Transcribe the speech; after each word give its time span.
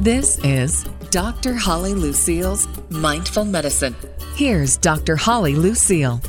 This 0.00 0.38
is 0.38 0.84
Dr. 1.10 1.52
Holly 1.52 1.92
Lucille's 1.92 2.66
Mindful 2.88 3.44
Medicine. 3.44 3.94
Here's 4.34 4.78
Dr. 4.78 5.14
Holly 5.14 5.54
Lucille. 5.54 6.22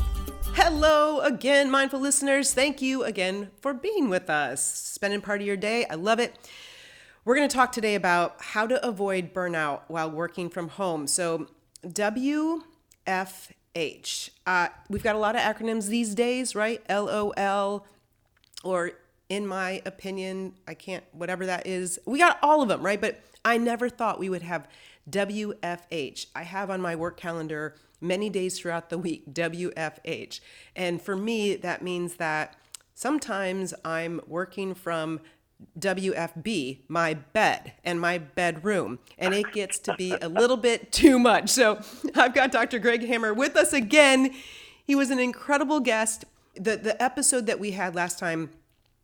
Hello 0.52 1.20
again, 1.20 1.70
mindful 1.70 1.98
listeners. 1.98 2.52
Thank 2.52 2.82
you 2.82 3.02
again 3.02 3.48
for 3.62 3.72
being 3.72 4.10
with 4.10 4.28
us, 4.28 4.62
spending 4.62 5.22
part 5.22 5.40
of 5.40 5.46
your 5.46 5.56
day. 5.56 5.86
I 5.86 5.94
love 5.94 6.20
it. 6.20 6.36
We're 7.24 7.34
going 7.34 7.48
to 7.48 7.56
talk 7.56 7.72
today 7.72 7.94
about 7.94 8.36
how 8.40 8.66
to 8.66 8.86
avoid 8.86 9.32
burnout 9.32 9.84
while 9.88 10.10
working 10.10 10.50
from 10.50 10.68
home. 10.68 11.06
So, 11.06 11.46
WFH. 11.86 12.60
Uh, 14.46 14.68
we've 14.90 15.02
got 15.02 15.16
a 15.16 15.18
lot 15.18 15.34
of 15.34 15.40
acronyms 15.40 15.86
these 15.86 16.14
days, 16.14 16.54
right? 16.54 16.82
LOL, 16.90 17.86
or 18.64 18.92
in 19.32 19.46
my 19.46 19.80
opinion, 19.86 20.52
I 20.68 20.74
can't, 20.74 21.02
whatever 21.12 21.46
that 21.46 21.66
is. 21.66 21.98
We 22.04 22.18
got 22.18 22.38
all 22.42 22.60
of 22.60 22.68
them, 22.68 22.84
right? 22.84 23.00
But 23.00 23.22
I 23.42 23.56
never 23.56 23.88
thought 23.88 24.18
we 24.18 24.28
would 24.28 24.42
have 24.42 24.68
WFH. 25.10 26.26
I 26.36 26.42
have 26.42 26.68
on 26.68 26.82
my 26.82 26.94
work 26.94 27.16
calendar 27.16 27.74
many 27.98 28.28
days 28.28 28.58
throughout 28.58 28.90
the 28.90 28.98
week 28.98 29.32
WFH. 29.32 30.40
And 30.76 31.00
for 31.00 31.16
me, 31.16 31.56
that 31.56 31.80
means 31.80 32.16
that 32.16 32.56
sometimes 32.94 33.72
I'm 33.86 34.20
working 34.26 34.74
from 34.74 35.20
WFB, 35.78 36.80
my 36.88 37.14
bed 37.14 37.72
and 37.84 37.98
my 37.98 38.18
bedroom, 38.18 38.98
and 39.16 39.32
it 39.32 39.50
gets 39.52 39.78
to 39.78 39.94
be 39.94 40.12
a 40.20 40.28
little 40.28 40.58
bit 40.58 40.92
too 40.92 41.18
much. 41.18 41.48
So 41.48 41.80
I've 42.14 42.34
got 42.34 42.52
Dr. 42.52 42.78
Greg 42.78 43.06
Hammer 43.06 43.32
with 43.32 43.56
us 43.56 43.72
again. 43.72 44.34
He 44.84 44.94
was 44.94 45.08
an 45.08 45.18
incredible 45.18 45.80
guest. 45.80 46.26
The, 46.54 46.76
the 46.76 47.02
episode 47.02 47.46
that 47.46 47.58
we 47.58 47.70
had 47.70 47.94
last 47.94 48.18
time 48.18 48.50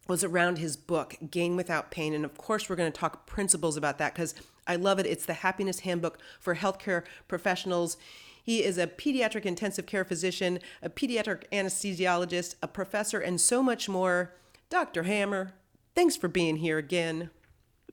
was 0.09 0.25
around 0.25 0.59
his 0.59 0.77
book, 0.77 1.17
Gain 1.31 1.55
Without 1.55 1.91
Pain. 1.91 2.15
And 2.15 2.25
of 2.25 2.37
course, 2.37 2.69
we're 2.69 2.77
going 2.77 2.91
to 2.91 2.99
talk 2.99 3.27
principles 3.27 3.77
about 3.77 3.99
that 3.99 4.15
because 4.15 4.35
I 4.67 4.77
love 4.77 4.99
it. 4.99 5.07
It's 5.07 5.27
the 5.27 5.35
happiness 5.35 5.81
handbook 5.81 6.19
for 6.41 6.57
healthcare 6.57 7.05
professionals. 7.29 7.99
He 8.43 8.65
is 8.65 8.79
a 8.79 8.87
pediatric 8.87 9.45
intensive 9.45 9.85
care 9.85 10.07
physician, 10.07 10.61
a 10.83 10.89
pediatric 10.89 11.43
anesthesiologist, 11.53 12.55
a 12.63 12.67
professor, 12.67 13.21
and 13.21 13.39
so 13.39 13.63
much 13.63 13.89
more. 13.89 14.35
Dr. 14.71 15.03
Hammer, 15.03 15.53
thanks 15.95 16.17
for 16.17 16.29
being 16.29 16.57
here 16.57 16.79
again. 16.79 17.29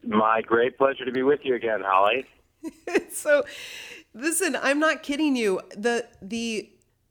My 0.01 0.41
great 0.41 0.77
pleasure 0.77 1.03
to 1.03 1.11
be 1.11 1.23
with 1.23 1.41
you 1.43 1.55
again, 1.55 1.81
Holly. 1.83 2.25
so, 3.11 3.43
listen, 4.13 4.55
I'm 4.61 4.79
not 4.79 5.03
kidding 5.03 5.35
you. 5.35 5.59
The 5.75 6.07
the 6.21 6.69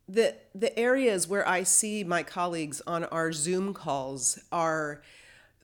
the 0.08 0.34
the 0.54 0.76
areas 0.78 1.26
where 1.26 1.46
I 1.48 1.62
see 1.62 2.04
my 2.04 2.22
colleagues 2.22 2.82
on 2.86 3.04
our 3.04 3.32
Zoom 3.32 3.72
calls 3.72 4.38
are 4.52 5.02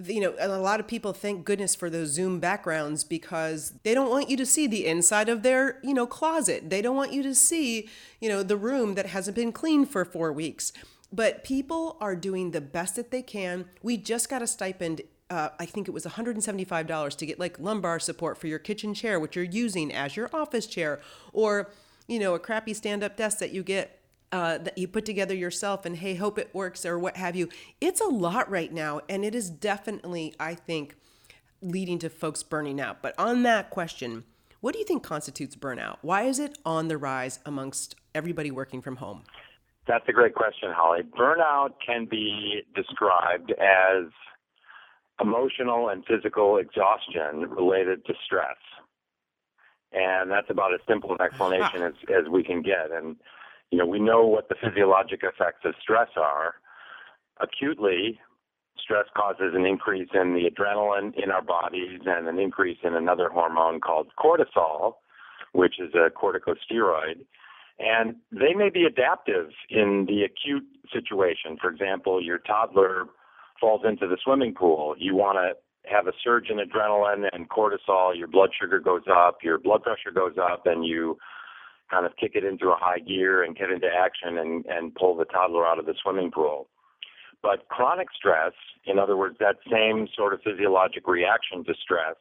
you 0.07 0.21
know, 0.21 0.35
a 0.39 0.49
lot 0.59 0.81
of 0.81 0.87
people 0.87 1.13
thank 1.13 1.45
goodness 1.45 1.75
for 1.75 1.91
those 1.91 2.09
Zoom 2.09 2.41
backgrounds 2.41 3.05
because 3.05 3.75
they 3.83 3.95
don't 3.95 4.09
want 4.09 4.31
you 4.31 4.37
to 4.37 4.47
see 4.47 4.67
the 4.67 4.87
inside 4.87 5.29
of 5.29 5.43
their, 5.43 5.79
you 5.83 5.93
know, 5.93 6.07
closet. 6.07 6.71
They 6.71 6.81
don't 6.81 6.97
want 6.97 7.13
you 7.13 7.23
to 7.23 7.35
see, 7.35 7.89
you 8.21 8.29
know, 8.29 8.43
the 8.43 8.57
room 8.57 8.95
that 8.95 9.07
hasn't 9.07 9.37
been 9.37 9.53
cleaned 9.53 9.91
for 9.91 10.05
four 10.05 10.33
weeks. 10.33 10.73
But 11.13 11.45
people 11.45 11.97
are 12.01 12.15
doing 12.15 12.53
the 12.53 12.61
best 12.61 12.97
that 12.97 13.11
they 13.11 13.23
can. 13.23 13.67
We 13.83 13.97
just 13.97 14.29
got 14.29 14.43
a 14.43 14.47
stipend. 14.47 15.03
Uh, 15.29 15.51
I 15.59 15.67
think 15.67 15.89
it 15.89 15.93
was 15.93 16.07
$175 16.07 17.17
to 17.17 17.27
get 17.27 17.39
like 17.39 17.59
lumbar 17.59 17.99
support 17.99 18.39
for 18.39 18.47
your 18.47 18.59
kitchen 18.59 18.95
chair, 18.95 19.21
which 19.21 19.37
you're 19.37 19.45
using 19.45 19.93
as 19.93 20.17
your 20.17 20.31
office 20.33 20.67
chair, 20.67 21.01
or, 21.33 21.71
you 22.07 22.19
know, 22.19 22.35
a 22.35 22.39
crappy 22.39 22.75
stand 22.75 23.03
up 23.03 23.17
desk 23.17 23.39
that 23.39 23.51
you 23.51 23.63
get 23.63 24.00
uh, 24.33 24.59
that 24.59 24.79
you 24.79 24.87
put 24.87 25.05
together 25.05 25.35
yourself 25.35 25.85
and 25.85 25.97
hey 25.97 26.15
hope 26.15 26.39
it 26.39 26.55
works 26.55 26.87
or 26.87 26.99
what 26.99 27.17
have 27.17 27.35
you. 27.35 27.49
It's 27.81 28.01
a 28.01 28.07
lot 28.07 28.51
right 28.51 28.73
now 28.73 29.01
and 29.09 29.25
it 29.25 29.35
is 29.35 29.51
definitely 29.51 30.35
i 30.39 30.55
think 30.55 30.97
leading 31.63 31.99
to 31.99 32.09
folks 32.09 32.43
burning 32.43 32.81
out. 32.81 33.03
But 33.03 33.15
on 33.19 33.43
that 33.43 33.71
question 33.71 34.25
what 34.61 34.75
do 34.75 34.79
you 34.79 34.85
think 34.85 35.03
constitutes 35.03 35.57
burnout? 35.57 35.97
Why 36.03 36.25
is 36.25 36.39
it 36.39 36.59
on 36.67 36.89
the 36.89 36.99
rise 36.99 37.41
amongst 37.47 37.97
everybody 38.15 38.51
working 38.51 38.83
from 38.83 38.97
home? 38.97 39.23
That's 39.87 40.05
a 40.07 40.13
great 40.13 40.35
question 40.35 40.71
holly. 40.71 41.01
Burnout 41.03 41.71
can 41.85 42.05
be 42.05 42.63
described 42.75 43.53
as 43.53 44.05
emotional 45.21 45.89
and 45.89 46.05
physical 46.05 46.59
exhaustion 46.59 47.49
related 47.49 48.05
to 48.07 48.15
stress. 48.25 48.57
And 49.93 50.31
that's 50.31 50.51
about 50.51 50.75
as 50.75 50.81
simple 50.87 51.13
an 51.13 51.21
explanation 51.21 51.83
as, 51.83 51.95
as 52.09 52.29
we 52.31 52.45
can 52.45 52.63
get. 52.63 52.93
And 52.93 53.17
you 53.71 53.79
know, 53.79 53.87
we 53.87 54.01
know 54.01 54.27
what 54.27 54.49
the 54.49 54.57
physiologic 54.63 55.21
effects 55.23 55.61
of 55.65 55.75
stress 55.81 56.09
are. 56.17 56.55
Acutely, 57.41 58.19
stress 58.79 59.07
causes 59.17 59.53
an 59.55 59.65
increase 59.65 60.09
in 60.13 60.35
the 60.35 60.51
adrenaline 60.51 61.13
in 61.23 61.31
our 61.31 61.43
bodies 61.43 62.01
and 62.05 62.29
an 62.29 62.39
increase 62.39 62.79
in 62.83 62.95
another 62.95 63.29
hormone 63.29 63.81
called 63.81 64.09
cortisol, 64.19 64.95
which 65.53 65.75
is 65.79 65.95
a 65.95 66.11
corticosteroid. 66.11 67.25
And 67.79 68.17
they 68.31 68.55
may 68.55 68.69
be 68.69 68.85
adaptive 68.85 69.51
in 69.71 70.07
the 70.07 70.25
acute 70.25 70.67
situation. 70.93 71.57
For 71.61 71.71
example, 71.71 72.23
your 72.23 72.39
toddler 72.39 73.07
falls 73.61 73.83
into 73.89 74.07
the 74.07 74.19
swimming 74.23 74.55
pool. 74.55 74.95
You 74.99 75.15
want 75.15 75.39
to 75.39 75.91
have 75.91 76.07
a 76.07 76.13
surge 76.23 76.51
in 76.51 76.59
adrenaline 76.59 77.29
and 77.33 77.49
cortisol, 77.49 78.17
your 78.17 78.27
blood 78.27 78.51
sugar 78.61 78.81
goes 78.81 79.05
up, 79.11 79.39
your 79.43 79.59
blood 79.59 79.83
pressure 79.83 80.11
goes 80.15 80.35
up, 80.39 80.67
and 80.67 80.85
you 80.85 81.17
kind 81.91 82.07
of 82.07 82.17
kick 82.17 82.33
it 82.35 82.45
into 82.45 82.69
a 82.69 82.77
high 82.77 82.99
gear 82.99 83.43
and 83.43 83.57
get 83.57 83.71
into 83.71 83.89
action 83.89 84.39
and, 84.39 84.65
and 84.67 84.95
pull 84.95 85.17
the 85.17 85.25
toddler 85.25 85.67
out 85.67 85.79
of 85.79 85.87
the 85.87 85.95
swimming 86.03 86.31
pool. 86.31 86.69
But 87.43 87.69
chronic 87.69 88.09
stress, 88.15 88.53
in 88.87 88.99
other 88.99 89.17
words, 89.17 89.37
that 89.41 89.57
same 89.71 90.09
sort 90.15 90.35
of 90.35 90.41
physiologic 90.43 91.09
reaction 91.09 91.65
to 91.65 91.75
stress 91.83 92.17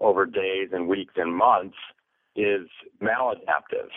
over 0.00 0.26
days 0.26 0.70
and 0.72 0.88
weeks 0.88 1.14
and 1.16 1.34
months 1.34 1.76
is 2.36 2.68
maladaptive. 3.00 3.90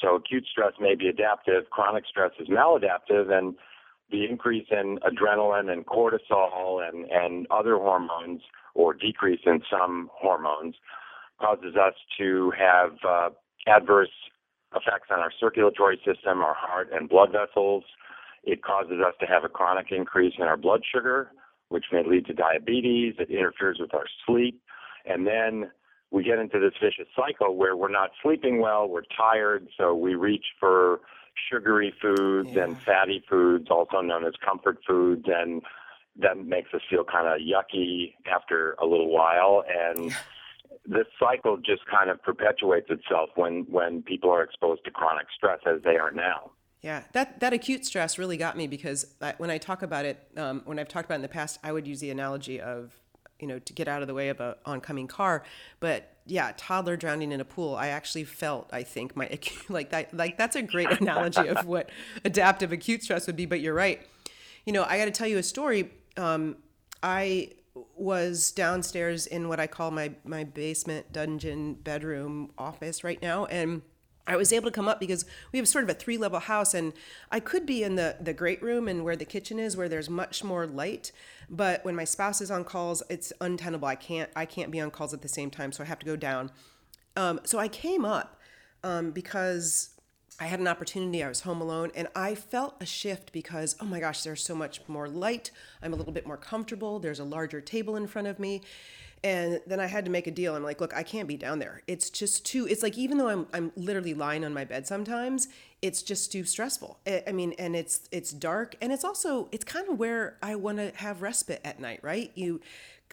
So 0.00 0.16
acute 0.16 0.46
stress 0.50 0.72
may 0.80 0.94
be 0.94 1.08
adaptive, 1.08 1.70
chronic 1.70 2.04
stress 2.06 2.32
is 2.38 2.48
maladaptive, 2.48 3.30
and 3.30 3.54
the 4.10 4.24
increase 4.24 4.66
in 4.70 4.98
adrenaline 4.98 5.70
and 5.70 5.84
cortisol 5.84 6.86
and, 6.86 7.06
and 7.10 7.46
other 7.50 7.76
hormones, 7.76 8.42
or 8.74 8.94
decrease 8.94 9.40
in 9.44 9.60
some 9.70 10.08
hormones, 10.12 10.76
causes 11.40 11.74
us 11.76 11.94
to 12.18 12.52
have 12.56 12.92
uh, 13.06 13.30
adverse 13.66 14.10
effects 14.74 15.08
on 15.10 15.20
our 15.20 15.32
circulatory 15.38 15.96
system, 16.04 16.40
our 16.40 16.54
heart 16.54 16.90
and 16.92 17.08
blood 17.08 17.30
vessels. 17.32 17.84
It 18.44 18.62
causes 18.62 19.00
us 19.06 19.14
to 19.20 19.26
have 19.26 19.44
a 19.44 19.48
chronic 19.48 19.86
increase 19.90 20.34
in 20.38 20.44
our 20.44 20.56
blood 20.56 20.82
sugar, 20.90 21.32
which 21.68 21.86
may 21.92 22.02
lead 22.06 22.26
to 22.26 22.34
diabetes. 22.34 23.14
It 23.18 23.30
interferes 23.30 23.78
with 23.80 23.94
our 23.94 24.06
sleep. 24.26 24.60
And 25.04 25.26
then 25.26 25.70
we 26.10 26.22
get 26.22 26.38
into 26.38 26.58
this 26.58 26.72
vicious 26.80 27.08
cycle 27.14 27.56
where 27.56 27.76
we're 27.76 27.90
not 27.90 28.10
sleeping 28.22 28.60
well, 28.60 28.88
we're 28.88 29.02
tired, 29.16 29.68
so 29.76 29.94
we 29.94 30.14
reach 30.14 30.44
for 30.58 31.00
sugary 31.50 31.92
foods 32.00 32.50
yeah. 32.52 32.64
and 32.64 32.80
fatty 32.82 33.22
foods, 33.28 33.68
also 33.70 34.00
known 34.00 34.24
as 34.24 34.32
comfort 34.44 34.78
foods, 34.86 35.26
and 35.26 35.62
that 36.16 36.36
makes 36.36 36.72
us 36.74 36.80
feel 36.90 37.04
kind 37.04 37.28
of 37.28 37.40
yucky 37.40 38.14
after 38.30 38.72
a 38.80 38.86
little 38.86 39.12
while. 39.12 39.64
And 39.68 40.12
this 40.88 41.06
cycle 41.20 41.58
just 41.58 41.82
kind 41.86 42.10
of 42.10 42.22
perpetuates 42.22 42.88
itself 42.90 43.30
when 43.36 43.66
when 43.68 44.02
people 44.02 44.30
are 44.30 44.42
exposed 44.42 44.84
to 44.84 44.90
chronic 44.90 45.26
stress 45.36 45.60
as 45.66 45.82
they 45.82 45.96
are 45.96 46.10
now. 46.10 46.50
Yeah, 46.80 47.02
that 47.12 47.40
that 47.40 47.52
acute 47.52 47.84
stress 47.84 48.18
really 48.18 48.36
got 48.36 48.56
me 48.56 48.66
because 48.66 49.14
I, 49.20 49.34
when 49.38 49.50
I 49.50 49.58
talk 49.58 49.82
about 49.82 50.04
it, 50.04 50.28
um, 50.36 50.62
when 50.64 50.78
I've 50.78 50.88
talked 50.88 51.06
about 51.06 51.16
it 51.16 51.18
in 51.18 51.22
the 51.22 51.28
past, 51.28 51.58
I 51.62 51.72
would 51.72 51.86
use 51.86 52.00
the 52.00 52.10
analogy 52.10 52.60
of 52.60 52.92
you 53.40 53.46
know 53.46 53.58
to 53.58 53.72
get 53.72 53.88
out 53.88 54.00
of 54.00 54.08
the 54.08 54.14
way 54.14 54.28
of 54.28 54.40
an 54.40 54.54
oncoming 54.64 55.08
car. 55.08 55.44
But 55.80 56.16
yeah, 56.24 56.52
toddler 56.56 56.96
drowning 56.96 57.32
in 57.32 57.40
a 57.40 57.44
pool. 57.44 57.74
I 57.74 57.88
actually 57.88 58.24
felt, 58.24 58.68
I 58.72 58.82
think, 58.82 59.16
my 59.16 59.38
like 59.68 59.90
that 59.90 60.14
like 60.14 60.38
that's 60.38 60.56
a 60.56 60.62
great 60.62 60.90
analogy 61.00 61.46
of 61.48 61.66
what 61.66 61.90
adaptive 62.24 62.72
acute 62.72 63.02
stress 63.02 63.26
would 63.26 63.36
be. 63.36 63.46
But 63.46 63.60
you're 63.60 63.74
right. 63.74 64.00
You 64.64 64.72
know, 64.72 64.84
I 64.84 64.98
got 64.98 65.06
to 65.06 65.10
tell 65.10 65.28
you 65.28 65.38
a 65.38 65.42
story. 65.42 65.90
Um, 66.16 66.56
I 67.02 67.52
was 67.96 68.50
downstairs 68.50 69.26
in 69.26 69.48
what 69.48 69.60
I 69.60 69.66
call 69.66 69.90
my 69.90 70.12
my 70.24 70.44
basement 70.44 71.12
dungeon 71.12 71.74
bedroom 71.74 72.52
office 72.58 73.04
right 73.04 73.20
now 73.20 73.46
and 73.46 73.82
I 74.26 74.36
was 74.36 74.52
able 74.52 74.66
to 74.66 74.70
come 74.70 74.88
up 74.88 75.00
because 75.00 75.24
we 75.52 75.58
have 75.58 75.66
sort 75.66 75.84
of 75.84 75.90
a 75.90 75.94
three 75.94 76.18
level 76.18 76.38
house 76.38 76.74
and 76.74 76.92
I 77.32 77.40
could 77.40 77.64
be 77.64 77.82
in 77.82 77.96
the 77.96 78.16
the 78.20 78.34
great 78.34 78.62
room 78.62 78.86
and 78.86 79.04
where 79.04 79.16
the 79.16 79.24
kitchen 79.24 79.58
is 79.58 79.76
where 79.76 79.88
there's 79.88 80.10
much 80.10 80.44
more 80.44 80.66
light 80.66 81.12
but 81.48 81.84
when 81.84 81.96
my 81.96 82.04
spouse 82.04 82.40
is 82.40 82.50
on 82.50 82.64
calls 82.64 83.02
it's 83.08 83.32
untenable. 83.40 83.88
I 83.88 83.96
can't 83.96 84.30
I 84.36 84.44
can't 84.44 84.70
be 84.70 84.80
on 84.80 84.90
calls 84.90 85.14
at 85.14 85.22
the 85.22 85.28
same 85.28 85.50
time 85.50 85.72
so 85.72 85.82
I 85.82 85.86
have 85.86 85.98
to 86.00 86.06
go 86.06 86.16
down. 86.16 86.50
Um, 87.16 87.40
so 87.44 87.58
I 87.58 87.68
came 87.68 88.04
up 88.04 88.38
um, 88.84 89.10
because 89.10 89.97
I 90.40 90.46
had 90.46 90.60
an 90.60 90.68
opportunity. 90.68 91.22
I 91.22 91.28
was 91.28 91.40
home 91.40 91.60
alone 91.60 91.90
and 91.94 92.08
I 92.14 92.34
felt 92.34 92.76
a 92.80 92.86
shift 92.86 93.32
because, 93.32 93.76
oh 93.80 93.84
my 93.84 94.00
gosh, 94.00 94.22
there's 94.22 94.42
so 94.42 94.54
much 94.54 94.80
more 94.86 95.08
light. 95.08 95.50
I'm 95.82 95.92
a 95.92 95.96
little 95.96 96.12
bit 96.12 96.26
more 96.26 96.36
comfortable. 96.36 96.98
There's 97.00 97.18
a 97.18 97.24
larger 97.24 97.60
table 97.60 97.96
in 97.96 98.06
front 98.06 98.28
of 98.28 98.38
me. 98.38 98.62
And 99.24 99.60
then 99.66 99.80
I 99.80 99.86
had 99.86 100.04
to 100.04 100.12
make 100.12 100.28
a 100.28 100.30
deal. 100.30 100.54
I'm 100.54 100.62
like, 100.62 100.80
look, 100.80 100.94
I 100.94 101.02
can't 101.02 101.26
be 101.26 101.36
down 101.36 101.58
there. 101.58 101.82
It's 101.88 102.08
just 102.08 102.46
too, 102.46 102.68
it's 102.68 102.84
like, 102.84 102.96
even 102.96 103.18
though 103.18 103.28
I'm, 103.28 103.48
I'm 103.52 103.72
literally 103.74 104.14
lying 104.14 104.44
on 104.44 104.54
my 104.54 104.64
bed 104.64 104.86
sometimes, 104.86 105.48
it's 105.82 106.02
just 106.02 106.30
too 106.30 106.44
stressful. 106.44 107.00
I 107.26 107.32
mean, 107.32 107.52
and 107.58 107.74
it's, 107.74 108.08
it's 108.12 108.30
dark 108.30 108.76
and 108.80 108.92
it's 108.92 109.02
also, 109.02 109.48
it's 109.50 109.64
kind 109.64 109.88
of 109.88 109.98
where 109.98 110.38
I 110.40 110.54
want 110.54 110.78
to 110.78 110.92
have 110.96 111.20
respite 111.20 111.60
at 111.64 111.80
night, 111.80 111.98
right? 112.02 112.30
You, 112.36 112.60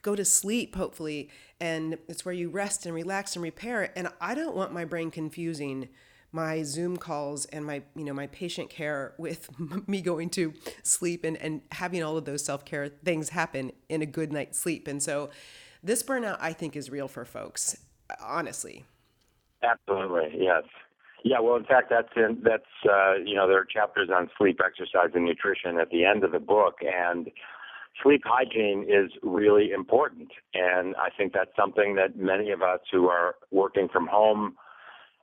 go 0.05 0.15
to 0.15 0.23
sleep, 0.23 0.75
hopefully, 0.75 1.29
and 1.59 1.97
it's 2.07 2.23
where 2.23 2.33
you 2.33 2.47
rest 2.47 2.85
and 2.85 2.93
relax 2.93 3.35
and 3.35 3.41
repair. 3.41 3.91
And 3.97 4.07
I 4.21 4.35
don't 4.35 4.55
want 4.55 4.71
my 4.71 4.85
brain 4.85 5.09
confusing 5.09 5.89
my 6.35 6.63
Zoom 6.63 6.97
calls 6.97 7.45
and 7.45 7.65
my 7.65 7.81
you 7.95 8.03
know 8.03 8.13
my 8.13 8.27
patient 8.27 8.69
care 8.69 9.15
with 9.17 9.49
me 9.87 10.01
going 10.01 10.29
to 10.31 10.53
sleep 10.83 11.23
and 11.23 11.37
and 11.37 11.61
having 11.71 12.03
all 12.03 12.17
of 12.17 12.25
those 12.25 12.43
self 12.43 12.65
care 12.65 12.89
things 12.89 13.29
happen 13.29 13.71
in 13.87 14.01
a 14.01 14.05
good 14.05 14.33
night's 14.33 14.59
sleep. 14.59 14.87
And 14.87 15.01
so, 15.01 15.29
this 15.81 16.03
burnout 16.03 16.37
I 16.41 16.51
think 16.51 16.75
is 16.75 16.89
real 16.89 17.07
for 17.07 17.23
folks, 17.23 17.77
honestly. 18.21 18.83
Absolutely, 19.63 20.43
yes. 20.43 20.63
Yeah, 21.23 21.39
well, 21.39 21.55
in 21.55 21.63
fact, 21.63 21.89
that's 21.89 22.09
in, 22.15 22.41
that's 22.43 22.63
uh, 22.87 23.13
you 23.23 23.33
know 23.33 23.47
there 23.47 23.57
are 23.57 23.65
chapters 23.65 24.09
on 24.13 24.29
sleep, 24.37 24.59
exercise, 24.63 25.11
and 25.15 25.25
nutrition 25.25 25.79
at 25.79 25.89
the 25.89 26.03
end 26.03 26.25
of 26.25 26.33
the 26.33 26.39
book, 26.39 26.79
and 26.81 27.31
sleep 28.03 28.23
hygiene 28.25 28.85
is 28.89 29.09
really 29.23 29.71
important. 29.71 30.31
And 30.53 30.95
I 30.97 31.09
think 31.17 31.31
that's 31.33 31.55
something 31.57 31.95
that 31.95 32.17
many 32.17 32.51
of 32.51 32.61
us 32.61 32.81
who 32.91 33.07
are 33.07 33.35
working 33.51 33.87
from 33.87 34.07
home 34.07 34.57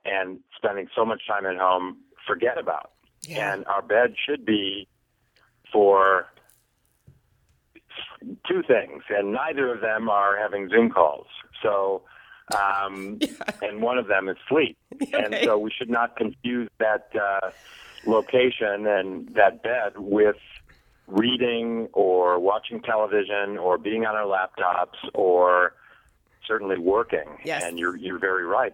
and 0.05 0.41
spending 0.57 0.89
so 0.95 1.05
much 1.05 1.23
time 1.27 1.47
at 1.47 1.57
home 1.57 1.99
forget 2.27 2.59
about. 2.59 2.91
Yeah. 3.23 3.53
And 3.53 3.67
our 3.67 3.83
bed 3.83 4.15
should 4.27 4.45
be 4.45 4.89
for 5.73 6.27
two 8.49 8.63
things, 8.67 9.03
and 9.09 9.33
neither 9.33 9.73
of 9.73 9.81
them 9.81 10.09
are 10.09 10.37
having 10.37 10.69
Zoom 10.69 10.91
calls. 10.91 11.27
So, 11.63 12.03
um, 12.55 13.19
yeah. 13.21 13.29
and 13.63 13.83
one 13.83 13.99
of 13.99 14.09
them 14.09 14.29
is 14.29 14.37
sleep. 14.49 14.77
Okay. 14.95 15.13
And 15.25 15.37
so 15.45 15.59
we 15.59 15.71
should 15.71 15.91
not 15.91 16.17
confuse 16.17 16.69
that 16.79 17.09
uh, 17.15 17.51
location 18.07 18.87
and 18.87 19.29
that 19.35 19.63
bed 19.63 19.93
with 19.97 20.37
reading 21.07 21.89
or 21.93 22.39
watching 22.39 22.81
television 22.81 23.59
or 23.59 23.79
being 23.79 24.07
on 24.07 24.15
our 24.15 24.27
laptops 24.27 24.99
or 25.15 25.75
certainly 26.47 26.79
working. 26.79 27.25
Yes. 27.45 27.63
And 27.65 27.79
you're 27.79 27.97
you're 27.97 28.19
very 28.19 28.45
right. 28.45 28.73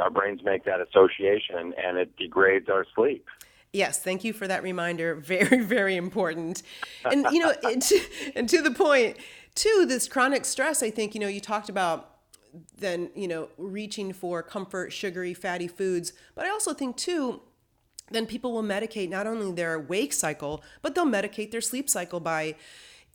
Our 0.00 0.10
brains 0.10 0.42
make 0.44 0.64
that 0.64 0.80
association, 0.80 1.74
and 1.82 1.98
it 1.98 2.16
degrades 2.16 2.68
our 2.68 2.86
sleep. 2.94 3.26
Yes, 3.72 3.98
thank 3.98 4.24
you 4.24 4.32
for 4.32 4.48
that 4.48 4.62
reminder. 4.62 5.14
Very, 5.26 5.62
very 5.62 5.96
important. 5.96 6.62
And 7.04 7.26
you 7.30 7.40
know, 7.40 7.52
it, 7.62 7.92
and 8.34 8.48
to 8.48 8.62
the 8.62 8.70
point, 8.70 9.18
too, 9.54 9.84
this 9.86 10.08
chronic 10.08 10.44
stress. 10.44 10.82
I 10.82 10.90
think 10.90 11.14
you 11.14 11.20
know 11.20 11.28
you 11.28 11.40
talked 11.40 11.68
about 11.68 12.12
then 12.78 13.10
you 13.14 13.28
know 13.28 13.48
reaching 13.58 14.12
for 14.12 14.42
comfort, 14.42 14.92
sugary, 14.92 15.34
fatty 15.34 15.68
foods, 15.68 16.12
but 16.34 16.46
I 16.46 16.50
also 16.50 16.72
think 16.72 16.96
too 16.96 17.42
then 18.10 18.26
people 18.26 18.52
will 18.52 18.62
medicate 18.62 19.10
not 19.10 19.26
only 19.26 19.52
their 19.52 19.78
wake 19.78 20.12
cycle, 20.12 20.62
but 20.82 20.94
they'll 20.94 21.06
medicate 21.06 21.50
their 21.50 21.60
sleep 21.60 21.90
cycle 21.90 22.20
by 22.20 22.54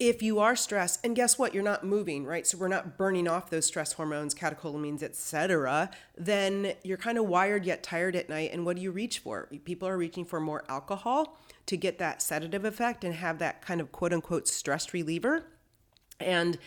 if 0.01 0.23
you 0.23 0.39
are 0.39 0.55
stressed 0.55 0.99
and 1.05 1.15
guess 1.15 1.37
what? 1.37 1.53
You're 1.53 1.63
not 1.63 1.83
moving 1.83 2.25
right? 2.25 2.47
So 2.47 2.57
we're 2.57 2.67
not 2.67 2.97
burning 2.97 3.27
off 3.27 3.51
those 3.51 3.67
stress 3.67 3.93
hormones 3.93 4.33
catecholamines 4.33 5.03
etc 5.03 5.91
then 6.17 6.73
you're 6.83 6.97
kind 6.97 7.19
of 7.19 7.27
wired 7.27 7.65
yet 7.65 7.83
tired 7.83 8.15
at 8.15 8.27
night 8.27 8.49
and 8.51 8.65
what 8.65 8.77
do 8.77 8.81
you 8.81 8.91
reach 8.91 9.19
for? 9.19 9.47
People 9.63 9.87
are 9.87 9.97
reaching 9.97 10.25
for 10.25 10.39
more 10.39 10.63
alcohol 10.67 11.37
to 11.67 11.77
get 11.77 11.99
that 11.99 12.21
sedative 12.21 12.65
effect 12.65 13.03
and 13.03 13.13
have 13.13 13.37
that 13.37 13.61
kind 13.61 13.79
of 13.79 13.91
quote 13.91 14.11
unquote 14.11 14.47
stress 14.47 14.91
reliever. 14.91 15.45
And 16.19 16.57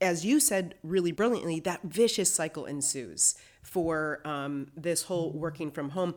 as 0.00 0.24
you 0.24 0.40
said 0.40 0.74
really 0.82 1.12
brilliantly 1.12 1.60
that 1.60 1.82
vicious 1.82 2.32
cycle 2.32 2.64
ensues 2.64 3.34
for 3.62 4.22
um, 4.24 4.68
this 4.74 5.02
whole 5.02 5.30
working 5.32 5.70
from 5.70 5.90
home 5.90 6.14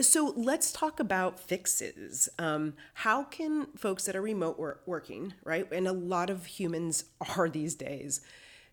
so 0.00 0.32
let's 0.36 0.72
talk 0.72 1.00
about 1.00 1.40
fixes. 1.40 2.28
Um, 2.38 2.74
how 2.94 3.24
can 3.24 3.66
folks 3.76 4.04
that 4.04 4.16
are 4.16 4.22
remote 4.22 4.58
work, 4.58 4.82
working, 4.86 5.34
right, 5.44 5.66
and 5.72 5.88
a 5.88 5.92
lot 5.92 6.30
of 6.30 6.46
humans 6.46 7.04
are 7.36 7.48
these 7.48 7.74
days, 7.74 8.20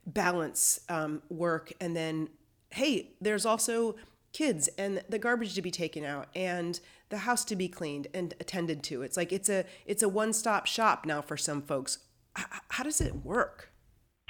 balance 0.05 0.81
um, 0.89 1.21
work 1.29 1.71
and 1.79 1.95
then, 1.95 2.29
hey, 2.71 3.11
there's 3.21 3.45
also 3.45 3.95
kids 4.33 4.67
and 4.77 5.03
the 5.07 5.19
garbage 5.19 5.53
to 5.53 5.61
be 5.61 5.71
taken 5.71 6.03
out 6.03 6.27
and 6.35 6.79
the 7.09 7.19
house 7.19 7.45
to 7.45 7.55
be 7.55 7.67
cleaned 7.67 8.07
and 8.13 8.33
attended 8.39 8.83
to. 8.83 9.03
It's 9.03 9.15
like 9.15 9.31
it's 9.31 9.47
a 9.47 9.65
it's 9.85 10.01
a 10.01 10.09
one 10.09 10.33
stop 10.33 10.65
shop 10.65 11.05
now 11.05 11.21
for 11.21 11.37
some 11.37 11.61
folks. 11.61 11.99
H- 12.37 12.45
how 12.69 12.83
does 12.83 12.99
it 12.99 13.23
work? 13.23 13.69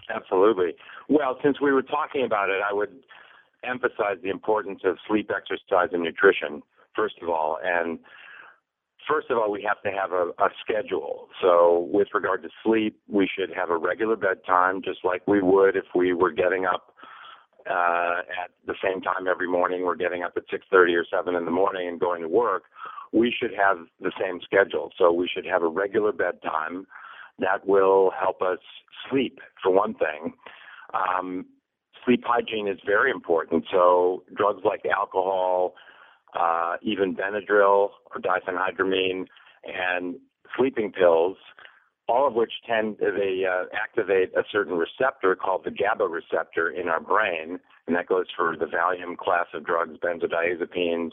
Absolutely. 0.10 0.76
Well, 1.08 1.40
since 1.42 1.62
we 1.62 1.72
were 1.72 1.82
talking 1.82 2.26
about 2.26 2.50
it, 2.50 2.60
I 2.70 2.74
would 2.74 2.92
emphasize 3.64 4.18
the 4.22 4.30
importance 4.30 4.82
of 4.84 4.98
sleep, 5.08 5.32
exercise, 5.34 5.90
and 5.94 6.04
nutrition 6.04 6.62
first 6.96 7.16
of 7.22 7.30
all. 7.30 7.58
And 7.64 8.00
first 9.08 9.30
of 9.30 9.38
all, 9.38 9.52
we 9.52 9.66
have 9.68 9.82
to 9.84 9.92
have 9.92 10.12
a, 10.12 10.32
a 10.44 10.50
schedule. 10.64 11.28
So, 11.42 11.90
with 11.92 12.08
regard 12.14 12.44
to 12.44 12.50
sleep, 12.64 13.00
we 13.08 13.28
should 13.28 13.50
have 13.56 13.70
a 13.70 13.78
regular 13.78 14.16
bedtime, 14.16 14.82
just 14.84 15.00
like 15.04 15.28
we 15.28 15.42
would 15.42 15.76
if 15.76 15.86
we 15.96 16.14
were 16.14 16.32
getting 16.32 16.66
up 16.66 16.94
uh, 17.70 18.20
at 18.44 18.52
the 18.66 18.76
same 18.84 19.02
time 19.02 19.28
every 19.30 19.48
morning. 19.48 19.84
We're 19.84 19.96
getting 19.96 20.24
up 20.24 20.34
at 20.38 20.44
6:30 20.52 20.96
or 20.96 21.06
7 21.10 21.36
in 21.36 21.46
the 21.46 21.52
morning 21.52 21.88
and 21.88 22.00
going 22.00 22.22
to 22.22 22.30
work. 22.30 22.64
We 23.12 23.34
should 23.38 23.54
have 23.54 23.78
the 24.00 24.12
same 24.20 24.40
schedule. 24.44 24.92
So, 24.98 25.12
we 25.12 25.30
should 25.34 25.46
have 25.46 25.64
a 25.64 25.68
regular 25.68 26.12
bedtime. 26.12 26.86
That 27.40 27.66
will 27.66 28.12
help 28.20 28.42
us 28.42 28.60
sleep, 29.10 29.40
for 29.62 29.72
one 29.72 29.96
thing. 29.96 30.34
Um, 30.94 31.46
sleep 32.06 32.24
hygiene 32.26 32.68
is 32.68 32.80
very 32.86 33.12
important. 33.12 33.66
So, 33.72 34.24
drugs 34.36 34.62
like 34.64 34.84
alcohol, 34.86 35.76
uh, 36.40 36.76
even 36.82 37.16
Benadryl 37.16 37.90
or 38.14 38.22
diphenhydramine 38.22 39.26
and 39.66 40.16
sleeping 40.58 40.92
pills, 40.92 41.38
all 42.08 42.28
of 42.28 42.34
which 42.34 42.52
tend 42.68 42.98
they 43.00 43.44
uh, 43.50 43.66
activate 43.74 44.36
a 44.36 44.44
certain 44.52 44.76
receptor 44.76 45.36
called 45.36 45.64
the 45.64 45.72
GABA 45.72 46.06
receptor 46.06 46.70
in 46.70 46.90
our 46.90 47.00
brain, 47.00 47.60
and 47.88 47.96
that 47.96 48.08
goes 48.08 48.26
for 48.36 48.56
the 48.58 48.66
Valium 48.66 49.18
class 49.18 49.48
of 49.54 49.66
drugs, 49.66 49.98
benzodiazepines, 50.04 51.12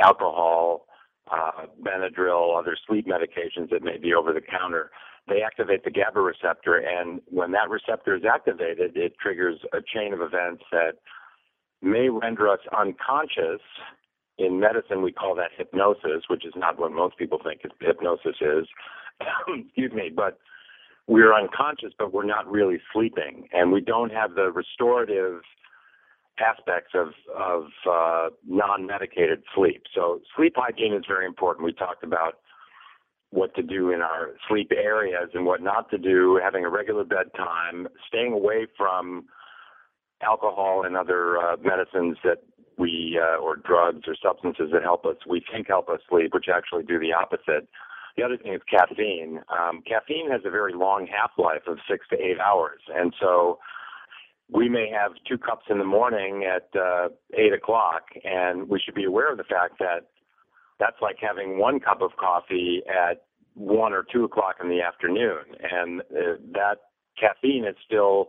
alcohol, 0.00 0.86
uh, 1.30 1.66
Benadryl, 1.82 2.58
other 2.58 2.76
sleep 2.86 3.06
medications 3.06 3.70
that 3.70 3.82
may 3.82 3.98
be 3.98 4.14
over 4.14 4.32
the 4.32 4.40
counter. 4.40 4.90
They 5.26 5.42
activate 5.42 5.84
the 5.84 5.90
GABA 5.90 6.20
receptor, 6.20 6.76
and 6.76 7.20
when 7.26 7.50
that 7.52 7.68
receptor 7.68 8.14
is 8.14 8.22
activated, 8.24 8.96
it 8.96 9.14
triggers 9.20 9.58
a 9.72 9.78
chain 9.82 10.12
of 10.12 10.20
events 10.20 10.62
that 10.70 10.92
may 11.82 12.08
render 12.08 12.48
us 12.48 12.60
unconscious 12.78 13.60
in 14.38 14.60
medicine, 14.60 15.02
we 15.02 15.12
call 15.12 15.34
that 15.36 15.50
hypnosis, 15.56 16.24
which 16.28 16.44
is 16.44 16.52
not 16.56 16.78
what 16.78 16.92
most 16.92 17.16
people 17.16 17.38
think 17.42 17.62
hypnosis 17.80 18.36
is. 18.40 18.66
Excuse 19.48 19.92
me, 19.92 20.10
but 20.14 20.38
we're 21.06 21.34
unconscious, 21.34 21.92
but 21.98 22.12
we're 22.12 22.26
not 22.26 22.50
really 22.50 22.78
sleeping, 22.92 23.48
and 23.52 23.72
we 23.72 23.80
don't 23.80 24.12
have 24.12 24.34
the 24.34 24.50
restorative 24.50 25.40
aspects 26.38 26.92
of 26.94 27.08
of 27.34 27.64
uh, 27.90 28.28
non-medicated 28.46 29.42
sleep. 29.54 29.84
So 29.94 30.20
sleep 30.36 30.54
hygiene 30.56 30.92
is 30.92 31.04
very 31.08 31.24
important. 31.24 31.64
We 31.64 31.72
talked 31.72 32.04
about 32.04 32.34
what 33.30 33.54
to 33.54 33.62
do 33.62 33.90
in 33.90 34.02
our 34.02 34.30
sleep 34.48 34.70
areas 34.76 35.30
and 35.34 35.46
what 35.46 35.62
not 35.62 35.90
to 35.90 35.98
do, 35.98 36.40
having 36.42 36.64
a 36.64 36.70
regular 36.70 37.04
bedtime, 37.04 37.88
staying 38.06 38.32
away 38.32 38.66
from 38.76 39.26
alcohol 40.22 40.84
and 40.84 40.96
other 40.96 41.38
uh, 41.38 41.56
medicines 41.62 42.16
that 42.24 42.38
we 42.78 43.18
uh, 43.20 43.38
or 43.38 43.56
drugs 43.56 44.02
or 44.06 44.14
substances 44.22 44.70
that 44.72 44.82
help 44.82 45.04
us 45.06 45.16
we 45.28 45.42
think 45.52 45.68
help 45.68 45.88
us 45.88 46.00
sleep, 46.08 46.34
which 46.34 46.46
actually 46.52 46.84
do 46.84 46.98
the 46.98 47.12
opposite. 47.12 47.68
The 48.16 48.22
other 48.22 48.36
thing 48.36 48.54
is 48.54 48.62
caffeine. 48.70 49.40
Um, 49.48 49.82
caffeine 49.86 50.30
has 50.30 50.40
a 50.44 50.50
very 50.50 50.72
long 50.74 51.06
half 51.06 51.32
life 51.38 51.62
of 51.66 51.78
six 51.88 52.06
to 52.10 52.16
eight 52.16 52.38
hours, 52.40 52.80
and 52.94 53.12
so 53.20 53.58
we 54.50 54.68
may 54.68 54.88
have 54.90 55.12
two 55.28 55.38
cups 55.38 55.66
in 55.68 55.78
the 55.78 55.84
morning 55.84 56.44
at 56.44 56.68
uh, 56.78 57.08
eight 57.34 57.52
o'clock, 57.52 58.04
and 58.24 58.68
we 58.68 58.80
should 58.80 58.94
be 58.94 59.04
aware 59.04 59.30
of 59.30 59.38
the 59.38 59.44
fact 59.44 59.78
that 59.80 60.08
that's 60.78 60.96
like 61.02 61.16
having 61.20 61.58
one 61.58 61.80
cup 61.80 62.00
of 62.00 62.10
coffee 62.18 62.82
at 62.88 63.24
one 63.54 63.92
or 63.92 64.04
two 64.12 64.24
o'clock 64.24 64.56
in 64.62 64.68
the 64.68 64.82
afternoon, 64.82 65.40
and 65.62 66.00
uh, 66.02 66.36
that 66.52 66.76
caffeine 67.18 67.64
is 67.64 67.76
still 67.84 68.28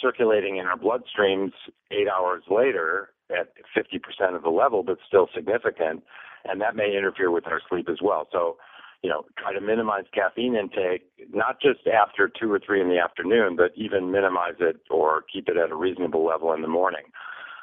circulating 0.00 0.58
in 0.58 0.66
our 0.66 0.76
bloodstreams 0.76 1.52
eight 1.90 2.06
hours 2.08 2.42
later 2.50 3.10
at 3.30 3.52
50% 3.76 4.36
of 4.36 4.42
the 4.42 4.50
level, 4.50 4.82
but 4.82 4.98
still 5.06 5.28
significant, 5.34 6.02
and 6.44 6.60
that 6.60 6.76
may 6.76 6.96
interfere 6.96 7.30
with 7.30 7.46
our 7.46 7.60
sleep 7.68 7.88
as 7.88 7.98
well. 8.02 8.28
So, 8.32 8.56
you 9.02 9.10
know, 9.10 9.24
try 9.38 9.52
to 9.52 9.60
minimize 9.60 10.04
caffeine 10.14 10.56
intake, 10.56 11.08
not 11.32 11.60
just 11.60 11.86
after 11.86 12.28
two 12.28 12.50
or 12.50 12.60
three 12.64 12.80
in 12.80 12.88
the 12.88 12.98
afternoon, 12.98 13.56
but 13.56 13.72
even 13.76 14.10
minimize 14.10 14.56
it 14.60 14.80
or 14.90 15.24
keep 15.32 15.48
it 15.48 15.56
at 15.56 15.70
a 15.70 15.76
reasonable 15.76 16.24
level 16.24 16.52
in 16.52 16.62
the 16.62 16.68
morning. 16.68 17.04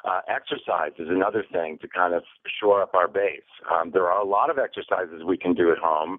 Uh, 0.04 0.20
exercise 0.28 0.92
is 0.98 1.08
another 1.08 1.44
thing 1.50 1.78
to 1.80 1.88
kind 1.88 2.12
of 2.12 2.22
shore 2.60 2.82
up 2.82 2.94
our 2.94 3.08
base. 3.08 3.40
Um, 3.72 3.90
there 3.92 4.06
are 4.10 4.20
a 4.20 4.26
lot 4.26 4.50
of 4.50 4.58
exercises 4.58 5.22
we 5.26 5.38
can 5.38 5.54
do 5.54 5.72
at 5.72 5.78
home. 5.78 6.18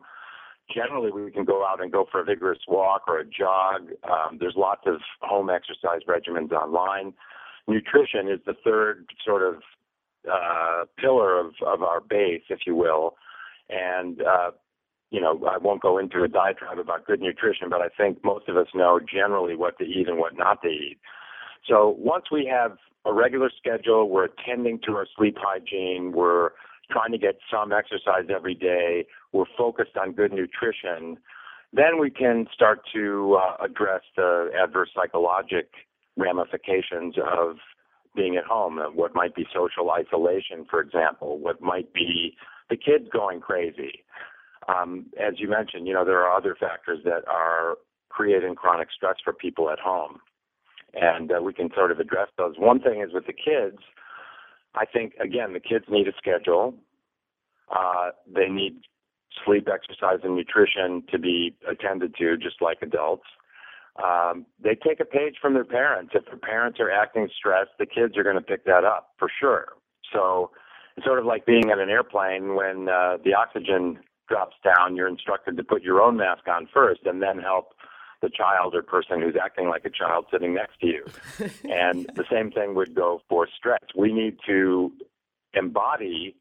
Generally, 0.73 1.11
we 1.11 1.31
can 1.31 1.45
go 1.45 1.63
out 1.63 1.81
and 1.81 1.91
go 1.91 2.05
for 2.11 2.21
a 2.21 2.23
vigorous 2.23 2.57
walk 2.67 3.03
or 3.07 3.19
a 3.19 3.25
jog. 3.25 3.89
Um, 4.03 4.39
there's 4.39 4.55
lots 4.57 4.81
of 4.87 4.95
home 5.21 5.51
exercise 5.51 6.01
regimens 6.07 6.51
online 6.51 7.13
nutrition 7.67 8.29
is 8.29 8.39
the 8.45 8.55
third 8.63 9.05
sort 9.25 9.41
of 9.41 9.62
uh, 10.31 10.86
pillar 10.98 11.39
of, 11.39 11.53
of 11.65 11.84
our 11.84 12.01
base, 12.01 12.43
if 12.50 12.60
you 12.65 12.75
will. 12.75 13.15
And 13.69 14.22
uh, 14.22 14.51
you 15.12 15.22
know, 15.22 15.41
I 15.50 15.57
won't 15.57 15.81
go 15.81 15.98
into 15.98 16.24
a 16.24 16.27
diatribe 16.27 16.79
about 16.79 17.05
good 17.05 17.22
nutrition, 17.22 17.69
but 17.69 17.81
I 17.81 17.89
think 17.89 18.24
most 18.24 18.50
of 18.50 18.57
us 18.57 18.67
know 18.74 19.00
generally 19.00 19.55
what 19.55 19.77
to 19.79 19.86
eat 19.86 20.07
and 20.07 20.17
what 20.17 20.36
not 20.36 20.62
to 20.63 20.67
eat. 20.67 20.98
So 21.67 21.95
once 21.98 22.25
we 22.31 22.45
have 22.51 22.77
a 23.05 23.13
regular 23.13 23.50
schedule, 23.55 24.10
we're 24.10 24.25
attending 24.25 24.79
to 24.86 24.93
our 24.93 25.07
sleep 25.15 25.38
hygiene, 25.39 26.12
we're 26.12 26.51
trying 26.91 27.12
to 27.12 27.17
get 27.17 27.38
some 27.51 27.72
exercise 27.72 28.25
every 28.34 28.55
day, 28.55 29.05
we're 29.31 29.45
focused 29.57 29.95
on 29.95 30.12
good 30.12 30.31
nutrition, 30.31 31.17
then 31.74 32.00
we 32.00 32.10
can 32.10 32.48
start 32.53 32.81
to 32.93 33.39
uh, 33.41 33.63
address 33.63 34.01
the 34.15 34.50
adverse 34.62 34.89
psychologic 34.95 35.69
ramifications 36.17 37.15
of 37.17 37.57
being 38.15 38.38
at 38.38 38.45
home, 38.45 38.79
what 38.93 39.13
might 39.13 39.36
be 39.36 39.45
social 39.53 39.91
isolation, 39.91 40.65
for 40.69 40.79
example, 40.79 41.38
what 41.39 41.62
might 41.62 41.93
be 41.93 42.36
the 42.69 42.77
kids 42.77 43.05
going 43.12 43.41
crazy. 43.41 44.03
Um, 44.67 45.07
as 45.19 45.34
you 45.38 45.50
mentioned, 45.50 45.88
you 45.88 45.93
know, 45.93 46.05
there 46.05 46.22
are 46.22 46.36
other 46.36 46.55
factors 46.60 47.00
that 47.03 47.27
are 47.27 47.75
creating 48.10 48.55
chronic 48.55 48.88
stress 48.95 49.15
for 49.24 49.34
people 49.34 49.69
at 49.69 49.79
home. 49.79 50.19
And 50.93 51.31
uh, 51.31 51.41
we 51.43 51.53
can 51.53 51.69
sort 51.75 51.91
of 51.91 52.00
address 52.00 52.29
those. 52.38 52.55
One 52.57 52.79
thing 52.79 53.01
is 53.01 53.13
with 53.13 53.27
the 53.27 53.34
kids, 53.34 53.79
I 54.74 54.86
think, 54.86 55.13
again, 55.22 55.53
the 55.53 55.60
kids 55.60 55.86
need 55.89 56.07
a 56.07 56.13
schedule. 56.17 56.74
Uh, 57.69 58.12
they 58.34 58.48
need 58.48 58.79
sleep, 59.45 59.67
exercise, 59.72 60.19
and 60.24 60.36
nutrition 60.36 61.03
to 61.12 61.19
be 61.19 61.55
attended 61.69 62.15
to, 62.19 62.38
just 62.38 62.62
like 62.62 62.77
adults. 62.81 63.25
Um, 64.03 64.45
they 64.61 64.75
take 64.75 64.99
a 64.99 65.05
page 65.05 65.35
from 65.41 65.53
their 65.53 65.65
parents. 65.65 66.11
If 66.13 66.25
their 66.25 66.37
parents 66.37 66.79
are 66.79 66.91
acting 66.91 67.29
stressed, 67.35 67.71
the 67.79 67.85
kids 67.85 68.17
are 68.17 68.23
going 68.23 68.35
to 68.35 68.41
pick 68.41 68.65
that 68.65 68.83
up 68.83 69.11
for 69.17 69.29
sure. 69.39 69.73
So 70.11 70.51
it's 70.97 71.05
sort 71.05 71.19
of 71.19 71.25
like 71.25 71.45
being 71.45 71.69
in 71.69 71.79
an 71.79 71.89
airplane 71.89 72.55
when 72.55 72.89
uh, 72.89 73.17
the 73.23 73.33
oxygen 73.33 73.99
drops 74.27 74.55
down, 74.63 74.95
you're 74.95 75.07
instructed 75.07 75.55
to 75.57 75.63
put 75.63 75.83
your 75.83 76.01
own 76.01 76.17
mask 76.17 76.47
on 76.47 76.67
first 76.73 77.01
and 77.05 77.21
then 77.21 77.39
help 77.39 77.73
the 78.21 78.29
child 78.29 78.73
or 78.73 78.81
person 78.81 79.21
who's 79.21 79.35
acting 79.41 79.69
like 79.69 79.85
a 79.85 79.89
child 79.89 80.25
sitting 80.31 80.53
next 80.53 80.79
to 80.79 80.87
you. 80.87 81.05
and 81.71 82.09
the 82.15 82.25
same 82.31 82.51
thing 82.51 82.75
would 82.75 82.95
go 82.95 83.21
for 83.29 83.47
stress. 83.55 83.83
We 83.95 84.11
need 84.11 84.37
to 84.47 84.91
embody 85.53 86.35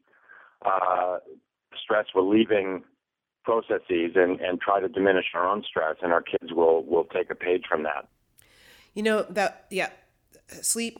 uh, 0.65 1.17
stress 1.81 2.05
relieving 2.15 2.83
processes 3.45 4.11
and, 4.15 4.41
and 4.41 4.59
try 4.59 4.79
to 4.79 4.89
diminish 4.89 5.27
our 5.33 5.47
own 5.47 5.63
stress, 5.63 5.95
and 6.01 6.11
our 6.11 6.21
kids 6.21 6.51
will, 6.51 6.83
will 6.83 7.05
take 7.05 7.29
a 7.29 7.35
page 7.35 7.63
from 7.69 7.83
that. 7.83 8.07
You 8.93 9.03
know, 9.03 9.23
that, 9.29 9.67
yeah, 9.69 9.89
sleep, 10.49 10.99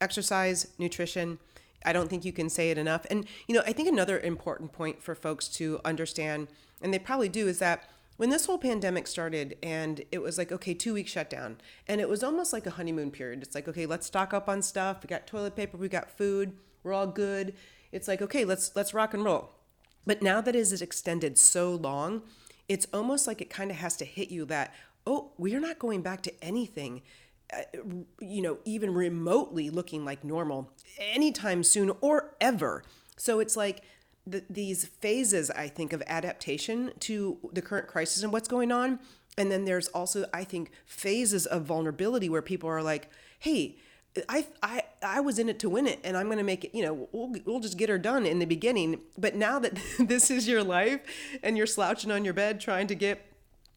exercise, 0.00 0.68
nutrition. 0.78 1.38
I 1.86 1.92
don't 1.92 2.10
think 2.10 2.24
you 2.24 2.32
can 2.32 2.50
say 2.50 2.70
it 2.70 2.78
enough. 2.78 3.06
And, 3.10 3.26
you 3.46 3.54
know, 3.54 3.62
I 3.66 3.72
think 3.72 3.88
another 3.88 4.18
important 4.18 4.72
point 4.72 5.02
for 5.02 5.14
folks 5.14 5.48
to 5.50 5.80
understand, 5.84 6.48
and 6.82 6.92
they 6.92 6.98
probably 6.98 7.28
do, 7.28 7.46
is 7.48 7.60
that 7.60 7.88
when 8.16 8.30
this 8.30 8.46
whole 8.46 8.58
pandemic 8.58 9.06
started 9.06 9.56
and 9.62 10.02
it 10.10 10.20
was 10.20 10.38
like, 10.38 10.50
okay, 10.50 10.74
two 10.74 10.92
weeks 10.92 11.12
shutdown, 11.12 11.58
and 11.86 12.00
it 12.00 12.08
was 12.08 12.24
almost 12.24 12.52
like 12.52 12.66
a 12.66 12.70
honeymoon 12.70 13.12
period. 13.12 13.42
It's 13.42 13.54
like, 13.54 13.68
okay, 13.68 13.86
let's 13.86 14.08
stock 14.08 14.34
up 14.34 14.48
on 14.48 14.60
stuff. 14.60 14.98
We 15.02 15.06
got 15.06 15.26
toilet 15.26 15.54
paper, 15.54 15.76
we 15.76 15.88
got 15.88 16.10
food, 16.10 16.54
we're 16.82 16.92
all 16.92 17.06
good. 17.06 17.54
It's 17.92 18.08
like, 18.08 18.20
okay, 18.20 18.44
let's 18.44 18.74
let's 18.74 18.92
rock 18.92 19.14
and 19.14 19.24
roll. 19.24 19.50
But 20.06 20.22
now 20.22 20.40
that 20.40 20.56
it 20.56 20.58
is 20.58 20.80
extended 20.82 21.36
so 21.38 21.74
long, 21.74 22.22
it's 22.68 22.86
almost 22.92 23.26
like 23.26 23.40
it 23.40 23.50
kind 23.50 23.70
of 23.70 23.78
has 23.78 23.96
to 23.96 24.04
hit 24.04 24.30
you 24.30 24.44
that, 24.46 24.74
oh, 25.06 25.32
we're 25.38 25.60
not 25.60 25.78
going 25.78 26.02
back 26.02 26.22
to 26.22 26.44
anything, 26.44 27.02
uh, 27.52 27.62
you 28.20 28.42
know, 28.42 28.58
even 28.64 28.92
remotely 28.92 29.70
looking 29.70 30.04
like 30.04 30.24
normal 30.24 30.70
anytime 30.98 31.62
soon 31.62 31.92
or 32.00 32.34
ever. 32.40 32.82
So 33.16 33.40
it's 33.40 33.56
like 33.56 33.82
the, 34.26 34.44
these 34.50 34.86
phases, 34.86 35.50
I 35.50 35.68
think, 35.68 35.92
of 35.92 36.02
adaptation 36.06 36.92
to 37.00 37.38
the 37.52 37.62
current 37.62 37.88
crisis 37.88 38.22
and 38.22 38.32
what's 38.32 38.48
going 38.48 38.70
on. 38.70 39.00
And 39.38 39.50
then 39.50 39.64
there's 39.64 39.88
also, 39.88 40.26
I 40.34 40.44
think, 40.44 40.72
phases 40.84 41.46
of 41.46 41.64
vulnerability 41.64 42.28
where 42.28 42.42
people 42.42 42.68
are 42.68 42.82
like, 42.82 43.08
hey, 43.38 43.78
I, 44.28 44.46
I, 44.62 44.82
I 45.02 45.20
was 45.20 45.38
in 45.38 45.48
it 45.48 45.58
to 45.60 45.68
win 45.68 45.86
it 45.86 46.00
and 46.02 46.16
I'm 46.16 46.26
going 46.26 46.38
to 46.38 46.44
make 46.44 46.64
it, 46.64 46.74
you 46.74 46.82
know, 46.82 47.08
we'll, 47.12 47.32
we'll 47.44 47.60
just 47.60 47.78
get 47.78 47.88
her 47.88 47.98
done 47.98 48.26
in 48.26 48.38
the 48.38 48.46
beginning. 48.46 49.00
But 49.16 49.34
now 49.34 49.58
that 49.58 49.78
this 49.98 50.30
is 50.30 50.48
your 50.48 50.62
life 50.64 51.00
and 51.42 51.56
you're 51.56 51.66
slouching 51.66 52.10
on 52.10 52.24
your 52.24 52.34
bed 52.34 52.60
trying 52.60 52.86
to 52.88 52.94
get 52.94 53.24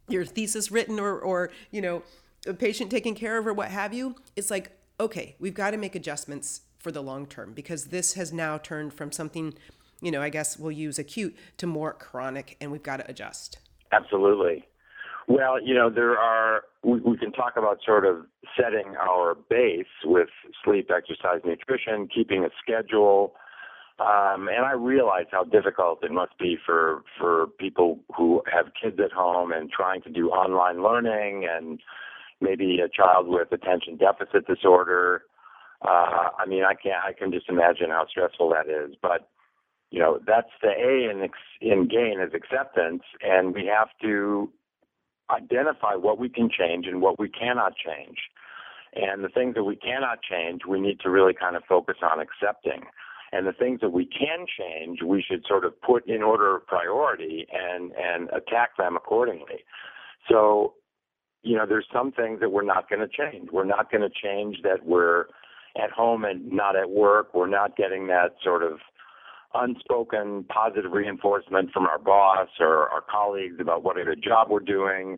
your 0.07 0.25
thesis 0.25 0.71
written 0.71 0.99
or, 0.99 1.19
or, 1.19 1.51
you 1.69 1.81
know, 1.81 2.03
a 2.47 2.53
patient 2.53 2.89
taken 2.89 3.13
care 3.13 3.37
of 3.37 3.45
or 3.45 3.53
what 3.53 3.69
have 3.69 3.93
you, 3.93 4.15
it's 4.35 4.49
like, 4.49 4.71
okay, 4.99 5.35
we've 5.39 5.53
got 5.53 5.71
to 5.71 5.77
make 5.77 5.95
adjustments 5.95 6.61
for 6.79 6.91
the 6.91 7.01
long 7.01 7.25
term 7.27 7.53
because 7.53 7.85
this 7.85 8.13
has 8.13 8.33
now 8.33 8.57
turned 8.57 8.93
from 8.93 9.11
something, 9.11 9.53
you 10.01 10.11
know, 10.11 10.21
I 10.21 10.29
guess 10.29 10.57
we'll 10.57 10.71
use 10.71 10.97
acute 10.97 11.37
to 11.57 11.67
more 11.67 11.93
chronic 11.93 12.57
and 12.59 12.71
we've 12.71 12.83
got 12.83 12.97
to 12.97 13.09
adjust. 13.09 13.59
Absolutely. 13.91 14.65
Well, 15.27 15.61
you 15.63 15.73
know, 15.73 15.89
there 15.89 16.17
are, 16.17 16.63
we, 16.83 16.99
we 16.99 17.17
can 17.17 17.31
talk 17.31 17.53
about 17.55 17.79
sort 17.85 18.05
of 18.05 18.25
setting 18.59 18.95
our 18.99 19.35
base 19.49 19.85
with 20.03 20.29
sleep, 20.63 20.89
exercise, 20.95 21.41
nutrition, 21.45 22.07
keeping 22.13 22.43
a 22.43 22.49
schedule. 22.61 23.33
Um, 23.99 24.47
and 24.47 24.65
I 24.65 24.71
realize 24.71 25.25
how 25.31 25.43
difficult 25.43 26.03
it 26.03 26.11
must 26.11 26.37
be 26.39 26.57
for, 26.65 27.03
for 27.19 27.47
people 27.59 27.99
who 28.17 28.41
have 28.51 28.73
kids 28.81 28.99
at 29.03 29.11
home 29.11 29.51
and 29.51 29.69
trying 29.69 30.01
to 30.03 30.09
do 30.09 30.29
online 30.29 30.81
learning 30.81 31.47
and 31.49 31.79
maybe 32.39 32.79
a 32.79 32.89
child 32.89 33.27
with 33.27 33.51
attention 33.51 33.97
deficit 33.97 34.47
disorder. 34.47 35.23
Uh, 35.83 36.29
I 36.37 36.45
mean, 36.47 36.63
I 36.63 36.73
can't, 36.73 37.03
I 37.07 37.13
can 37.13 37.31
just 37.31 37.47
imagine 37.47 37.89
how 37.89 38.07
stressful 38.09 38.49
that 38.49 38.67
is. 38.69 38.95
But, 38.99 39.29
you 39.91 39.99
know, 39.99 40.19
that's 40.25 40.49
the 40.63 40.69
A 40.69 41.11
in, 41.11 41.29
in 41.61 41.87
gain 41.87 42.19
is 42.19 42.33
acceptance. 42.33 43.03
And 43.21 43.53
we 43.53 43.67
have 43.67 43.89
to 44.01 44.51
identify 45.31 45.95
what 45.95 46.19
we 46.19 46.29
can 46.29 46.49
change 46.49 46.85
and 46.87 47.01
what 47.01 47.19
we 47.19 47.29
cannot 47.29 47.73
change. 47.75 48.17
And 48.93 49.23
the 49.23 49.29
things 49.29 49.55
that 49.55 49.63
we 49.63 49.75
cannot 49.75 50.19
change, 50.21 50.61
we 50.67 50.79
need 50.79 50.99
to 51.01 51.09
really 51.09 51.33
kind 51.33 51.55
of 51.55 51.63
focus 51.67 51.97
on 52.03 52.19
accepting. 52.19 52.83
And 53.31 53.47
the 53.47 53.53
things 53.53 53.79
that 53.79 53.91
we 53.91 54.05
can 54.05 54.45
change, 54.45 54.99
we 55.01 55.23
should 55.25 55.45
sort 55.47 55.63
of 55.63 55.79
put 55.81 56.07
in 56.07 56.21
order 56.21 56.57
of 56.57 56.67
priority 56.67 57.47
and, 57.51 57.93
and 57.93 58.29
attack 58.29 58.75
them 58.77 58.97
accordingly. 58.97 59.63
So, 60.29 60.73
you 61.41 61.55
know, 61.55 61.65
there's 61.65 61.87
some 61.93 62.11
things 62.11 62.41
that 62.41 62.51
we're 62.51 62.63
not 62.63 62.89
going 62.89 62.99
to 62.99 63.07
change. 63.07 63.49
We're 63.51 63.63
not 63.63 63.89
going 63.89 64.01
to 64.01 64.09
change 64.09 64.57
that 64.63 64.85
we're 64.85 65.27
at 65.81 65.91
home 65.91 66.25
and 66.25 66.51
not 66.51 66.75
at 66.75 66.89
work. 66.89 67.33
We're 67.33 67.47
not 67.47 67.77
getting 67.77 68.07
that 68.07 68.35
sort 68.43 68.63
of 68.63 68.79
unspoken 69.53 70.45
positive 70.45 70.91
reinforcement 70.91 71.71
from 71.71 71.85
our 71.85 71.99
boss 71.99 72.47
or 72.59 72.89
our 72.89 73.01
colleagues 73.01 73.55
about 73.59 73.83
what 73.83 73.97
a 73.97 74.03
good 74.03 74.23
job 74.23 74.49
we're 74.49 74.59
doing. 74.59 75.17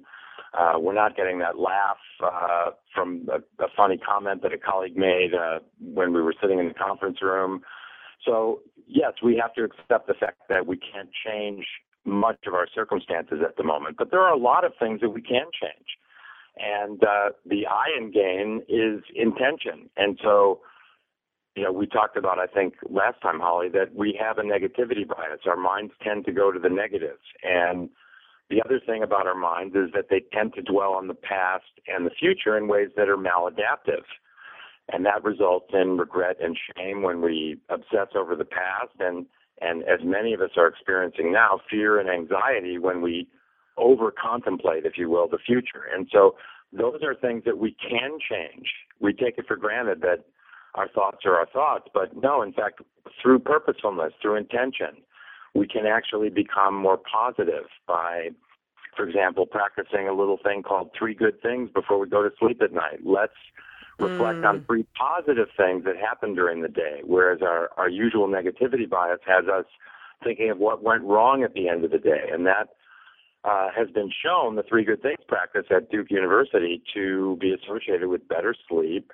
Uh, 0.58 0.74
we're 0.78 0.94
not 0.94 1.16
getting 1.16 1.40
that 1.40 1.58
laugh 1.58 1.98
uh, 2.24 2.72
from 2.94 3.28
a, 3.32 3.63
a, 3.63 3.68
funny 3.75 3.98
comment 3.98 4.44
that 4.44 4.54
a 4.54 4.58
colleague 4.58 4.96
made 4.96 5.34
uh, 5.34 5.60
when 5.82 6.13
we 6.13 6.22
were 6.22 6.34
sitting 6.40 6.60
in 6.60 6.68
the 6.68 6.74
conference 6.75 7.22
room. 7.24 7.62
So, 8.24 8.62
yes, 8.88 9.13
we 9.24 9.36
have 9.42 9.54
to 9.56 9.63
accept 9.63 10.08
the 10.08 10.13
fact 10.13 10.42
that 10.50 10.68
we 10.68 10.78
can't 10.78 11.10
change 11.25 11.66
much 12.06 12.38
of 12.46 12.54
our 12.54 12.68
circumstances 12.74 13.40
at 13.44 13.58
the 13.58 13.63
moment, 13.63 13.98
but 13.98 14.12
there 14.12 14.20
are 14.20 14.34
a 14.34 14.38
lot 14.38 14.63
of 14.63 14.74
things 14.80 15.02
that 15.02 15.10
we 15.10 15.22
can 15.22 15.48
change. 15.60 15.98
And 16.58 17.04
uh, 17.04 17.30
the 17.46 17.66
I 17.66 17.98
in 17.98 18.12
gain 18.12 18.62
is 18.70 19.02
intention. 19.16 19.90
And 19.98 20.20
so, 20.22 20.60
you 21.55 21.63
know, 21.63 21.72
we 21.72 21.86
talked 21.86 22.17
about, 22.17 22.39
I 22.39 22.48
think, 22.48 22.75
last 22.89 23.22
time, 23.22 23.39
Holly, 23.39 23.69
that 23.69 23.93
we 23.95 24.17
have 24.19 24.38
a 24.38 24.41
negativity 24.41 25.07
bias. 25.07 25.41
Our 25.45 25.57
minds 25.57 25.93
tend 26.01 26.25
to 26.25 26.31
go 26.31 26.51
to 26.51 26.60
the 26.60 26.69
negatives. 26.69 27.22
And 27.43 27.89
the 28.50 28.62
other 28.63 28.79
thing 28.83 29.03
about 29.03 29.27
our 29.27 29.38
minds 29.38 29.75
is 29.75 29.91
that 29.93 30.05
they 30.10 30.24
tend 30.33 30.53
to 30.55 30.62
dwell 30.62 30.93
on 30.93 31.07
the 31.07 31.13
past 31.13 31.65
and 31.88 32.05
the 32.05 32.12
future 32.12 32.57
in 32.57 32.67
ways 32.67 32.89
that 32.98 33.07
are 33.10 33.17
maladaptive. 33.17 34.03
And 34.91 35.05
that 35.05 35.24
results 35.24 35.67
in 35.74 35.98
regret 35.98 36.38
and 36.41 36.57
shame 36.75 37.03
when 37.03 37.22
we 37.22 37.60
obsess 37.69 38.10
over 38.15 38.36
the 38.36 38.45
past 38.45 38.93
and 39.00 39.25
and 39.62 39.83
as 39.83 40.00
many 40.03 40.33
of 40.33 40.41
us 40.41 40.50
are 40.57 40.67
experiencing 40.67 41.31
now, 41.31 41.62
fear 41.69 42.00
and 42.00 42.10
anxiety 42.10 42.79
when 42.79 43.01
we 43.01 43.29
over 43.77 44.12
contemplate, 44.12 44.86
if 44.86 44.98
you 44.98 45.10
will, 45.10 45.29
the 45.29 45.38
future. 45.38 45.86
And 45.95 46.10
so 46.12 46.36
those 46.74 47.01
are 47.01 47.15
things 47.15 47.43
that 47.45 47.57
we 47.57 47.77
can 47.79 48.17
change. 48.29 48.67
We 49.00 49.13
take 49.13 49.38
it 49.38 49.45
for 49.48 49.55
granted 49.55 50.01
that 50.01 50.25
our 50.75 50.88
thoughts 50.88 51.20
are 51.25 51.36
our 51.36 51.48
thoughts. 51.48 51.88
But 51.94 52.15
no, 52.22 52.42
in 52.42 52.53
fact, 52.53 52.82
through 53.22 53.39
purposefulness, 53.39 54.13
through 54.22 54.36
intention, 54.36 55.03
we 55.53 55.68
can 55.68 55.86
actually 55.86 56.30
become 56.30 56.75
more 56.75 56.98
positive 56.98 57.65
by, 57.88 58.30
for 58.96 59.08
example, 59.08 59.46
practicing 59.46 60.08
a 60.08 60.13
little 60.13 60.39
thing 60.44 60.63
called 60.63 60.89
three 60.98 61.13
good 61.13 61.42
things 61.42 61.70
before 61.74 62.00
we 62.00 62.10
go 62.10 62.24
to 62.24 62.32
sleep 62.39 62.62
at 62.62 62.74
night. 62.74 63.00
Let's 63.03 63.34
reflect 64.00 64.39
mm. 64.39 64.50
on 64.50 64.65
three 64.65 64.86
positive 64.98 65.50
things 65.56 65.86
that 65.86 65.96
happened 65.98 66.36
during 66.36 66.62
the 66.62 66.70
day, 66.70 67.01
whereas 67.06 67.42
our, 67.44 67.70
our 67.77 67.89
usual 67.89 68.27
negativity 68.27 68.89
bias 68.89 69.20
has 69.27 69.46
us 69.48 69.65
thinking 70.24 70.50
of 70.50 70.58
what 70.58 70.82
went 70.82 71.03
wrong 71.03 71.44
at 71.44 71.53
the 71.53 71.70
end 71.70 71.84
of 71.84 71.92
the 71.92 72.00
day. 72.00 72.30
And 72.32 72.46
that 72.48 72.70
uh, 73.44 73.70
has 73.75 73.89
been 73.89 74.10
shown, 74.24 74.56
the 74.56 74.63
three 74.63 74.86
good 74.86 75.01
things 75.01 75.20
practice 75.27 75.65
at 75.70 75.92
Duke 75.92 76.10
University, 76.10 76.82
to 76.94 77.38
be 77.39 77.53
associated 77.53 78.08
with 78.08 78.27
better 78.27 78.56
sleep, 78.68 79.12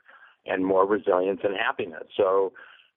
and 0.50 0.66
more 0.66 0.86
resilience 0.86 1.42
and 1.44 1.56
happiness. 1.56 2.04
So 2.18 2.52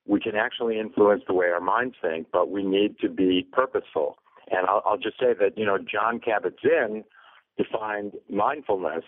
we 0.07 0.21
can 0.21 0.35
actually 0.35 0.79
influence 0.79 1.23
the 1.27 1.35
way 1.35 1.47
our 1.47 1.61
minds 1.61 1.95
think, 2.03 2.29
but 2.33 2.51
we 2.51 2.63
need 2.65 2.99
to 3.01 3.09
be 3.09 3.47
purposeful. 3.53 4.17
And 4.51 4.67
I'll, 4.67 4.83
I'll 4.85 4.99
just 4.99 5.19
say 5.19 5.35
that, 5.39 5.57
you 5.57 5.65
know, 5.65 5.79
John 5.79 6.21
Kabat-Zinn 6.21 7.05
defined 7.57 8.13
mindfulness 8.31 9.05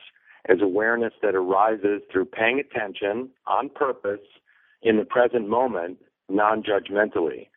as 0.49 0.59
awareness 0.61 1.13
that 1.23 1.35
arises 1.35 2.03
through 2.13 2.27
paying 2.27 2.61
attention 2.61 3.31
on 3.47 3.71
purpose 3.71 4.21
in 4.83 4.99
the 4.99 5.05
present 5.05 5.49
moment, 5.49 5.99
non-judgmentally. 6.29 7.49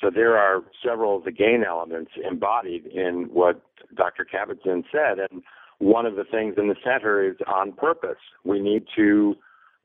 So 0.00 0.10
there 0.14 0.36
are 0.36 0.62
several 0.84 1.16
of 1.16 1.24
the 1.24 1.32
gain 1.32 1.64
elements 1.68 2.12
embodied 2.24 2.86
in 2.86 3.28
what 3.32 3.60
Dr. 3.96 4.24
Kabat-Zinn 4.24 4.84
said, 4.92 5.18
and 5.18 5.42
one 5.78 6.06
of 6.06 6.16
the 6.16 6.24
things 6.24 6.54
in 6.56 6.68
the 6.68 6.76
center 6.84 7.28
is 7.28 7.36
on 7.46 7.72
purpose. 7.72 8.18
We 8.44 8.60
need 8.60 8.84
to 8.96 9.36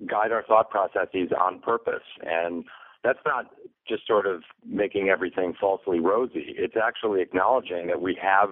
guide 0.09 0.31
our 0.31 0.43
thought 0.43 0.69
processes 0.69 1.29
on 1.39 1.59
purpose, 1.59 2.03
and 2.21 2.65
that's 3.03 3.19
not 3.25 3.45
just 3.87 4.07
sort 4.07 4.25
of 4.25 4.43
making 4.65 5.09
everything 5.09 5.53
falsely 5.59 5.99
rosy. 5.99 6.55
It's 6.57 6.75
actually 6.81 7.21
acknowledging 7.21 7.87
that 7.87 8.01
we 8.01 8.17
have 8.21 8.49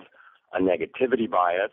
a 0.54 0.60
negativity 0.60 1.30
bias, 1.30 1.72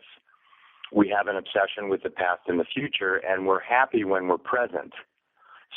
we 0.93 1.13
have 1.15 1.27
an 1.27 1.35
obsession 1.35 1.89
with 1.89 2.03
the 2.03 2.09
past 2.09 2.41
and 2.47 2.59
the 2.59 2.65
future, 2.65 3.17
and 3.17 3.45
we're 3.45 3.59
happy 3.61 4.03
when 4.03 4.27
we're 4.27 4.37
present. 4.37 4.93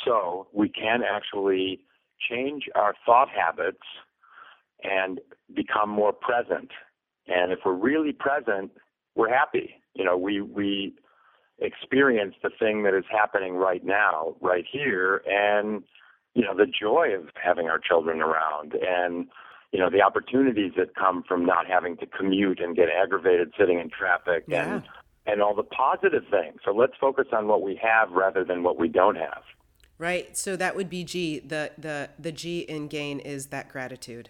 So 0.05 0.47
we 0.53 0.69
can 0.69 1.01
actually 1.03 1.81
change 2.29 2.63
our 2.75 2.93
thought 3.05 3.27
habits 3.29 3.83
and 4.83 5.19
become 5.55 5.89
more 5.89 6.13
present. 6.13 6.71
And 7.27 7.51
if 7.51 7.59
we're 7.65 7.73
really 7.73 8.11
present, 8.11 8.71
we're 9.15 9.29
happy. 9.29 9.75
You 9.93 10.03
know, 10.03 10.17
we 10.17 10.41
we 10.41 10.95
experience 11.59 12.35
the 12.41 12.49
thing 12.59 12.83
that 12.83 12.93
is 12.93 13.05
happening 13.09 13.55
right 13.55 13.83
now, 13.83 14.35
right 14.41 14.65
here, 14.69 15.21
and 15.27 15.83
you 16.33 16.43
know 16.43 16.55
the 16.55 16.65
joy 16.65 17.09
of 17.17 17.29
having 17.41 17.67
our 17.67 17.79
children 17.79 18.21
around, 18.21 18.73
and 18.73 19.27
you 19.71 19.79
know 19.79 19.89
the 19.89 20.01
opportunities 20.01 20.73
that 20.77 20.95
come 20.95 21.23
from 21.27 21.45
not 21.45 21.67
having 21.67 21.97
to 21.97 22.05
commute 22.05 22.59
and 22.59 22.75
get 22.75 22.89
aggravated 22.89 23.53
sitting 23.57 23.79
in 23.79 23.89
traffic, 23.89 24.43
yeah. 24.47 24.75
and 24.75 24.83
and 25.25 25.41
all 25.41 25.55
the 25.55 25.63
positive 25.63 26.23
things. 26.29 26.59
So 26.65 26.71
let's 26.71 26.93
focus 26.99 27.27
on 27.31 27.47
what 27.47 27.61
we 27.61 27.79
have 27.81 28.11
rather 28.11 28.43
than 28.43 28.63
what 28.63 28.77
we 28.77 28.87
don't 28.87 29.15
have. 29.15 29.43
Right. 29.97 30.35
So 30.35 30.55
that 30.57 30.75
would 30.75 30.89
be 30.89 31.03
G. 31.03 31.39
The 31.39 31.71
the 31.77 32.09
the 32.19 32.31
G 32.31 32.59
in 32.59 32.87
gain 32.87 33.19
is 33.19 33.47
that 33.47 33.69
gratitude. 33.69 34.29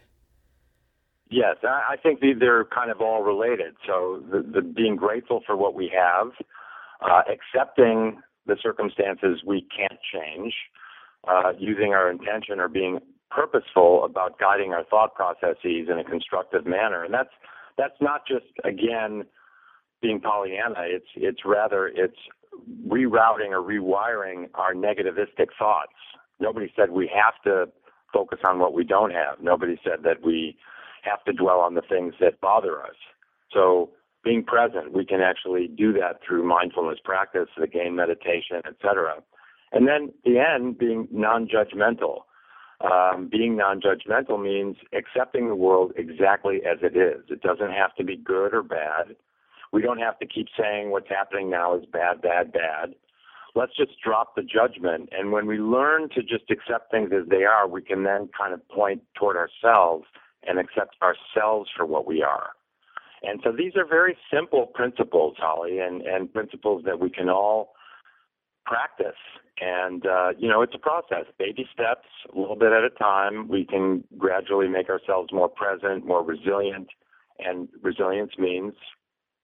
Yes, 1.29 1.55
I 1.63 1.95
think 2.03 2.19
they're 2.19 2.65
kind 2.65 2.91
of 2.91 3.01
all 3.01 3.23
related. 3.23 3.73
So 3.87 4.21
the, 4.29 4.43
the 4.43 4.61
being 4.61 4.95
grateful 4.95 5.41
for 5.47 5.57
what 5.57 5.73
we 5.73 5.91
have, 5.97 6.27
uh, 7.03 7.21
accepting 7.31 8.21
the 8.45 8.57
circumstances 8.61 9.41
we 9.45 9.65
can't 9.75 9.99
change, 10.13 10.53
uh, 11.27 11.53
using 11.57 11.93
our 11.93 12.09
intention 12.09 12.59
or 12.59 12.67
being 12.67 12.99
purposeful 13.31 14.05
about 14.05 14.37
guiding 14.39 14.73
our 14.73 14.83
thought 14.85 15.15
processes 15.15 15.87
in 15.89 15.97
a 15.99 16.03
constructive 16.03 16.65
manner, 16.65 17.03
and 17.03 17.13
that's 17.13 17.29
that's 17.77 17.99
not 18.01 18.21
just 18.27 18.45
again 18.63 19.23
being 20.01 20.19
Pollyanna. 20.19 20.81
It's 20.81 21.07
it's 21.15 21.39
rather 21.45 21.87
it's 21.87 22.17
rerouting 22.87 23.49
or 23.51 23.61
rewiring 23.61 24.49
our 24.55 24.73
negativistic 24.73 25.47
thoughts. 25.57 25.93
Nobody 26.39 26.71
said 26.75 26.91
we 26.91 27.09
have 27.13 27.33
to 27.45 27.71
focus 28.13 28.39
on 28.45 28.59
what 28.59 28.73
we 28.73 28.83
don't 28.83 29.11
have. 29.11 29.41
Nobody 29.41 29.79
said 29.83 30.03
that 30.03 30.23
we 30.23 30.55
have 31.03 31.23
to 31.25 31.33
dwell 31.33 31.59
on 31.59 31.73
the 31.73 31.81
things 31.81 32.13
that 32.19 32.39
bother 32.41 32.81
us. 32.83 32.95
So 33.51 33.91
being 34.23 34.43
present, 34.43 34.93
we 34.93 35.05
can 35.05 35.21
actually 35.21 35.67
do 35.67 35.93
that 35.93 36.19
through 36.25 36.43
mindfulness 36.47 36.99
practice, 37.03 37.49
the 37.57 37.67
gain 37.67 37.95
meditation, 37.95 38.61
etc. 38.65 39.21
And 39.71 39.87
then 39.87 40.13
the 40.23 40.39
end 40.39 40.77
being 40.77 41.07
non-judgmental. 41.11 42.21
Um, 42.81 43.29
being 43.31 43.55
non-judgmental 43.55 44.41
means 44.41 44.77
accepting 44.93 45.47
the 45.47 45.55
world 45.55 45.93
exactly 45.95 46.61
as 46.69 46.79
it 46.81 46.97
is. 46.97 47.23
It 47.29 47.41
doesn't 47.41 47.71
have 47.71 47.95
to 47.95 48.03
be 48.03 48.17
good 48.17 48.53
or 48.53 48.63
bad. 48.63 49.15
We 49.71 49.81
don't 49.81 49.99
have 49.99 50.19
to 50.19 50.25
keep 50.25 50.47
saying 50.57 50.91
what's 50.91 51.09
happening 51.09 51.49
now 51.49 51.75
is 51.75 51.85
bad, 51.91 52.21
bad, 52.21 52.51
bad. 52.51 52.93
Let's 53.55 53.75
just 53.75 53.99
drop 54.03 54.35
the 54.35 54.41
judgment. 54.41 55.09
And 55.11 55.31
when 55.31 55.47
we 55.47 55.57
learn 55.57 56.09
to 56.09 56.21
just 56.21 56.49
accept 56.49 56.91
things 56.91 57.11
as 57.13 57.27
they 57.29 57.43
are, 57.43 57.67
we 57.67 57.81
can 57.81 58.03
then 58.03 58.29
kind 58.37 58.53
of 58.53 58.67
point 58.69 59.01
toward 59.15 59.37
ourselves 59.37 60.05
and 60.45 60.59
accept 60.59 60.95
ourselves 61.01 61.69
for 61.75 61.85
what 61.85 62.05
we 62.05 62.21
are. 62.21 62.51
And 63.23 63.39
so 63.43 63.51
these 63.51 63.73
are 63.75 63.85
very 63.85 64.17
simple 64.31 64.67
principles, 64.67 65.35
Holly, 65.37 65.79
and, 65.79 66.01
and 66.01 66.31
principles 66.31 66.83
that 66.85 66.99
we 66.99 67.09
can 67.09 67.29
all 67.29 67.73
practice. 68.65 69.19
And, 69.61 70.05
uh, 70.05 70.33
you 70.37 70.49
know, 70.49 70.61
it's 70.61 70.75
a 70.75 70.79
process, 70.79 71.25
baby 71.39 71.65
steps, 71.73 72.07
a 72.35 72.37
little 72.37 72.55
bit 72.55 72.73
at 72.73 72.83
a 72.83 72.89
time. 72.89 73.47
We 73.47 73.65
can 73.65 74.03
gradually 74.17 74.67
make 74.67 74.89
ourselves 74.89 75.31
more 75.31 75.47
present, 75.47 76.05
more 76.05 76.23
resilient. 76.23 76.87
And 77.39 77.69
resilience 77.81 78.31
means 78.37 78.73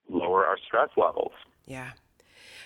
lower 0.09 0.45
our 0.45 0.57
stress 0.65 0.89
levels. 0.97 1.31
Yeah. 1.65 1.91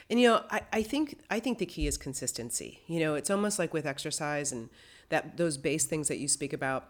And 0.09 0.19
you 0.19 0.29
know, 0.29 0.43
I, 0.49 0.61
I 0.71 0.83
think 0.83 1.19
I 1.29 1.39
think 1.39 1.59
the 1.59 1.65
key 1.65 1.87
is 1.87 1.97
consistency. 1.97 2.81
You 2.87 2.99
know, 2.99 3.15
it's 3.15 3.29
almost 3.29 3.57
like 3.57 3.73
with 3.73 3.85
exercise 3.85 4.51
and 4.51 4.69
that 5.09 5.37
those 5.37 5.57
base 5.57 5.85
things 5.85 6.07
that 6.07 6.17
you 6.17 6.27
speak 6.27 6.53
about. 6.53 6.89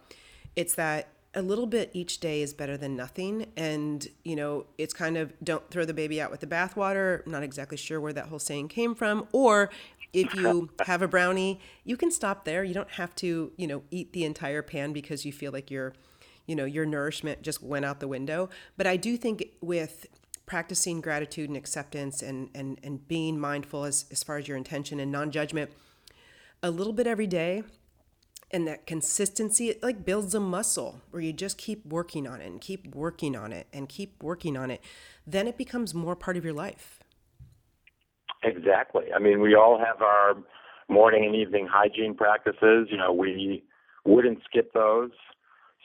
It's 0.55 0.75
that 0.75 1.09
a 1.35 1.41
little 1.41 1.65
bit 1.65 1.89
each 1.93 2.19
day 2.19 2.41
is 2.41 2.53
better 2.53 2.77
than 2.77 2.95
nothing. 2.95 3.47
And, 3.57 4.07
you 4.23 4.35
know, 4.35 4.65
it's 4.77 4.93
kind 4.93 5.17
of 5.17 5.33
don't 5.43 5.67
throw 5.71 5.83
the 5.85 5.93
baby 5.93 6.21
out 6.21 6.29
with 6.29 6.41
the 6.41 6.47
bathwater. 6.47 7.25
Not 7.25 7.43
exactly 7.43 7.77
sure 7.77 7.99
where 7.99 8.13
that 8.13 8.27
whole 8.27 8.39
saying 8.39 8.67
came 8.67 8.93
from. 8.93 9.27
Or 9.31 9.71
if 10.13 10.33
you 10.35 10.69
have 10.85 11.01
a 11.01 11.07
brownie, 11.07 11.59
you 11.83 11.97
can 11.97 12.11
stop 12.11 12.45
there. 12.45 12.63
You 12.63 12.75
don't 12.75 12.91
have 12.91 13.15
to, 13.15 13.51
you 13.57 13.65
know, 13.65 13.81
eat 13.89 14.13
the 14.13 14.25
entire 14.25 14.61
pan 14.61 14.93
because 14.93 15.25
you 15.25 15.33
feel 15.33 15.51
like 15.51 15.71
your, 15.71 15.93
you 16.45 16.55
know, 16.55 16.65
your 16.65 16.85
nourishment 16.85 17.41
just 17.41 17.63
went 17.63 17.83
out 17.83 17.99
the 17.99 18.07
window. 18.07 18.49
But 18.77 18.85
I 18.85 18.95
do 18.95 19.17
think 19.17 19.43
with 19.59 20.05
practicing 20.45 21.01
gratitude 21.01 21.49
and 21.49 21.57
acceptance 21.57 22.21
and 22.21 22.49
and, 22.53 22.79
and 22.83 23.07
being 23.07 23.39
mindful 23.39 23.85
as, 23.85 24.05
as 24.11 24.21
far 24.21 24.37
as 24.37 24.47
your 24.47 24.57
intention 24.57 24.99
and 24.99 25.11
non-judgment, 25.11 25.71
a 26.61 26.69
little 26.69 26.93
bit 26.93 27.07
every 27.07 27.27
day 27.27 27.63
and 28.53 28.67
that 28.67 28.85
consistency 28.85 29.69
it 29.69 29.83
like 29.83 30.05
builds 30.05 30.35
a 30.35 30.39
muscle 30.39 31.01
where 31.09 31.21
you 31.21 31.33
just 31.33 31.57
keep 31.57 31.85
working 31.85 32.27
on 32.27 32.39
it 32.39 32.45
and 32.45 32.61
keep 32.61 32.93
working 32.95 33.35
on 33.35 33.51
it 33.51 33.67
and 33.73 33.89
keep 33.89 34.21
working 34.21 34.55
on 34.55 34.69
it 34.69 34.81
then 35.25 35.47
it 35.47 35.57
becomes 35.57 35.93
more 35.93 36.15
part 36.15 36.37
of 36.37 36.43
your 36.43 36.53
life. 36.53 36.99
Exactly. 38.43 39.05
I 39.15 39.19
mean 39.19 39.41
we 39.41 39.55
all 39.55 39.79
have 39.79 40.01
our 40.01 40.35
morning 40.87 41.25
and 41.25 41.35
evening 41.35 41.67
hygiene 41.69 42.13
practices. 42.13 42.87
You 42.89 42.97
know 42.97 43.11
we 43.11 43.63
wouldn't 44.05 44.39
skip 44.45 44.73
those. 44.73 45.11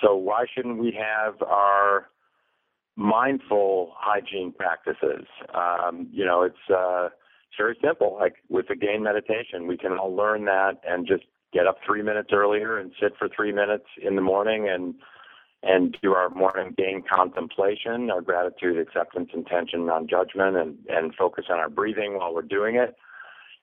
So 0.03 0.15
why 0.15 0.45
shouldn't 0.55 0.79
we 0.79 0.97
have 0.99 1.41
our 1.43 2.11
mindful 2.97 3.93
hygiene 3.97 4.53
practices? 4.53 5.27
Um, 5.55 6.09
you 6.13 6.25
know 6.25 6.43
it's 6.43 6.71
uh, 6.71 7.07
it's 7.07 7.57
very 7.57 7.79
simple. 7.83 8.17
Like 8.21 8.37
with 8.49 8.69
the 8.69 8.77
gain 8.77 9.03
meditation 9.03 9.67
we 9.67 9.79
can 9.79 9.93
all 9.93 10.15
learn 10.15 10.45
that 10.45 10.81
and 10.87 11.07
just 11.07 11.25
get 11.53 11.67
up 11.67 11.79
three 11.87 12.03
minutes 12.03 12.31
earlier 12.33 12.79
and 12.79 12.93
sit 13.01 13.13
for 13.19 13.29
three 13.35 13.53
minutes 13.53 13.87
in 14.03 14.17
the 14.17 14.23
morning 14.23 14.69
and 14.69 14.95
and 15.63 15.97
do 16.03 16.15
our 16.15 16.31
morning 16.31 16.73
gain 16.77 17.03
contemplation, 17.03 18.11
our 18.11 18.21
gratitude, 18.21 18.79
acceptance, 18.79 19.31
intention, 19.35 19.87
non-judgment, 19.87 20.57
and 20.57 20.77
and 20.89 21.15
focus 21.15 21.47
on 21.51 21.59
our 21.59 21.69
breathing 21.69 22.17
while 22.17 22.33
we're 22.33 22.43
doing 22.43 22.77
it. 22.77 22.95